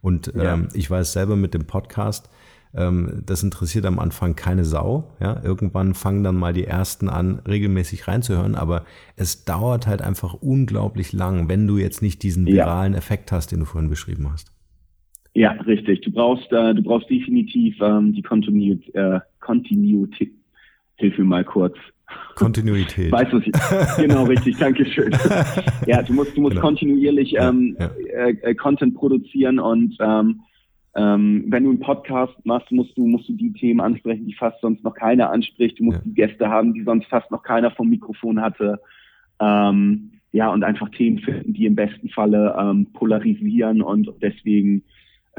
Und 0.00 0.32
ja. 0.34 0.54
ähm, 0.54 0.68
ich 0.72 0.90
weiß 0.90 1.12
selber 1.12 1.36
mit 1.36 1.52
dem 1.52 1.66
Podcast, 1.66 2.30
ähm, 2.74 3.22
das 3.24 3.42
interessiert 3.42 3.86
am 3.86 3.98
Anfang 3.98 4.34
keine 4.34 4.64
Sau. 4.64 5.12
Ja, 5.20 5.42
irgendwann 5.42 5.94
fangen 5.94 6.24
dann 6.24 6.36
mal 6.36 6.52
die 6.52 6.66
ersten 6.66 7.08
an, 7.08 7.40
regelmäßig 7.40 8.08
reinzuhören, 8.08 8.54
aber 8.54 8.84
es 9.16 9.44
dauert 9.44 9.86
halt 9.86 10.02
einfach 10.02 10.34
unglaublich 10.34 11.12
lang, 11.12 11.48
wenn 11.48 11.66
du 11.66 11.78
jetzt 11.78 12.02
nicht 12.02 12.22
diesen 12.22 12.46
viralen 12.46 12.92
ja. 12.92 12.98
Effekt 12.98 13.30
hast, 13.30 13.52
den 13.52 13.60
du 13.60 13.66
vorhin 13.66 13.90
beschrieben 13.90 14.30
hast. 14.32 14.53
Ja, 15.34 15.50
richtig. 15.52 16.00
Du 16.02 16.12
brauchst, 16.12 16.50
äh, 16.52 16.74
du 16.74 16.82
brauchst 16.82 17.10
definitiv 17.10 17.76
ähm, 17.80 18.12
die 18.12 18.22
Kontinuität. 18.22 18.94
Äh, 18.94 19.20
Kontinuität. 19.40 20.32
Hilf 20.96 21.18
mir 21.18 21.24
mal 21.24 21.44
kurz. 21.44 21.76
Kontinuität. 22.36 23.10
Weißt 23.10 23.32
du, 23.32 23.40
genau, 24.00 24.24
richtig, 24.24 24.56
danke 24.58 24.86
schön. 24.86 25.10
ja, 25.86 26.02
du 26.02 26.12
musst, 26.12 26.36
du 26.36 26.40
musst 26.40 26.54
genau. 26.54 26.66
kontinuierlich 26.66 27.34
ähm, 27.36 27.76
ja, 27.78 27.90
ja. 27.98 28.26
Äh, 28.26 28.30
äh, 28.42 28.54
Content 28.54 28.94
produzieren 28.94 29.58
und 29.58 29.96
ähm, 30.00 30.40
ähm, 30.96 31.46
wenn 31.48 31.64
du 31.64 31.70
einen 31.70 31.80
Podcast 31.80 32.34
machst, 32.44 32.70
musst 32.70 32.96
du, 32.96 33.06
musst 33.06 33.28
du 33.28 33.32
die 33.32 33.52
Themen 33.52 33.80
ansprechen, 33.80 34.26
die 34.26 34.34
fast 34.34 34.60
sonst 34.60 34.84
noch 34.84 34.94
keiner 34.94 35.30
anspricht. 35.30 35.80
Du 35.80 35.84
musst 35.84 35.98
ja. 35.98 36.04
die 36.04 36.14
Gäste 36.14 36.48
haben, 36.48 36.72
die 36.72 36.84
sonst 36.84 37.06
fast 37.06 37.30
noch 37.32 37.42
keiner 37.42 37.72
vom 37.72 37.88
Mikrofon 37.88 38.40
hatte. 38.40 38.78
Ähm, 39.40 40.12
ja, 40.30 40.52
und 40.52 40.62
einfach 40.62 40.88
Themen 40.90 41.18
finden, 41.18 41.52
die 41.52 41.66
im 41.66 41.74
besten 41.74 42.10
Falle 42.10 42.54
ähm, 42.58 42.86
polarisieren 42.92 43.82
und 43.82 44.08
deswegen 44.22 44.84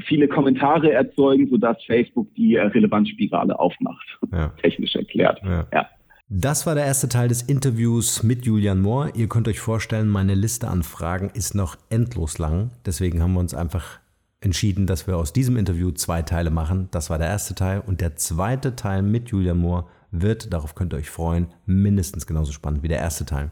viele 0.03 0.27
Kommentare 0.27 0.91
erzeugen, 0.91 1.49
sodass 1.49 1.77
Facebook 1.85 2.33
die 2.35 2.55
äh, 2.55 2.61
Relevanzspirale 2.61 3.57
aufmacht. 3.57 4.05
Ja. 4.31 4.49
Technisch 4.61 4.95
erklärt. 4.95 5.41
Ja. 5.43 5.67
ja. 5.73 5.89
Das 6.27 6.65
war 6.65 6.73
der 6.73 6.85
erste 6.85 7.07
Teil 7.07 7.27
des 7.27 7.43
Interviews 7.43 8.23
mit 8.23 8.45
Julian 8.45 8.81
Mohr. 8.81 9.11
Ihr 9.15 9.29
könnt 9.29 9.47
euch 9.47 9.59
vorstellen, 9.59 10.09
meine 10.09 10.33
Liste 10.33 10.67
an 10.67 10.81
Fragen 10.81 11.29
ist 11.33 11.53
noch 11.53 11.77
endlos 11.89 12.39
lang. 12.39 12.71
Deswegen 12.85 13.21
haben 13.21 13.33
wir 13.33 13.39
uns 13.41 13.53
einfach 13.53 13.99
entschieden, 14.41 14.87
dass 14.87 15.07
wir 15.07 15.17
aus 15.17 15.33
diesem 15.33 15.55
Interview 15.57 15.91
zwei 15.91 16.23
Teile 16.23 16.49
machen. 16.49 16.87
Das 16.91 17.09
war 17.09 17.19
der 17.19 17.27
erste 17.27 17.53
Teil 17.53 17.81
und 17.85 18.01
der 18.01 18.15
zweite 18.15 18.75
Teil 18.75 19.01
mit 19.01 19.29
Julia 19.29 19.53
Moore 19.53 19.85
wird, 20.11 20.53
darauf 20.53 20.75
könnt 20.75 20.93
ihr 20.93 20.97
euch 20.97 21.09
freuen, 21.09 21.47
mindestens 21.65 22.25
genauso 22.25 22.51
spannend 22.51 22.83
wie 22.83 22.87
der 22.87 22.99
erste 22.99 23.25
Teil. 23.25 23.51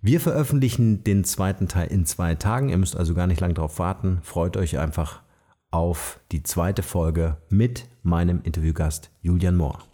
Wir 0.00 0.20
veröffentlichen 0.20 1.04
den 1.04 1.24
zweiten 1.24 1.68
Teil 1.68 1.88
in 1.88 2.06
zwei 2.06 2.34
Tagen. 2.34 2.70
Ihr 2.70 2.78
müsst 2.78 2.96
also 2.96 3.14
gar 3.14 3.26
nicht 3.26 3.40
lange 3.40 3.54
darauf 3.54 3.78
warten. 3.78 4.18
Freut 4.22 4.56
euch 4.56 4.78
einfach 4.78 5.22
auf 5.72 6.20
die 6.30 6.42
zweite 6.44 6.82
Folge 6.82 7.38
mit 7.48 7.88
meinem 8.02 8.42
Interviewgast 8.42 9.10
Julian 9.22 9.56
Mohr. 9.56 9.91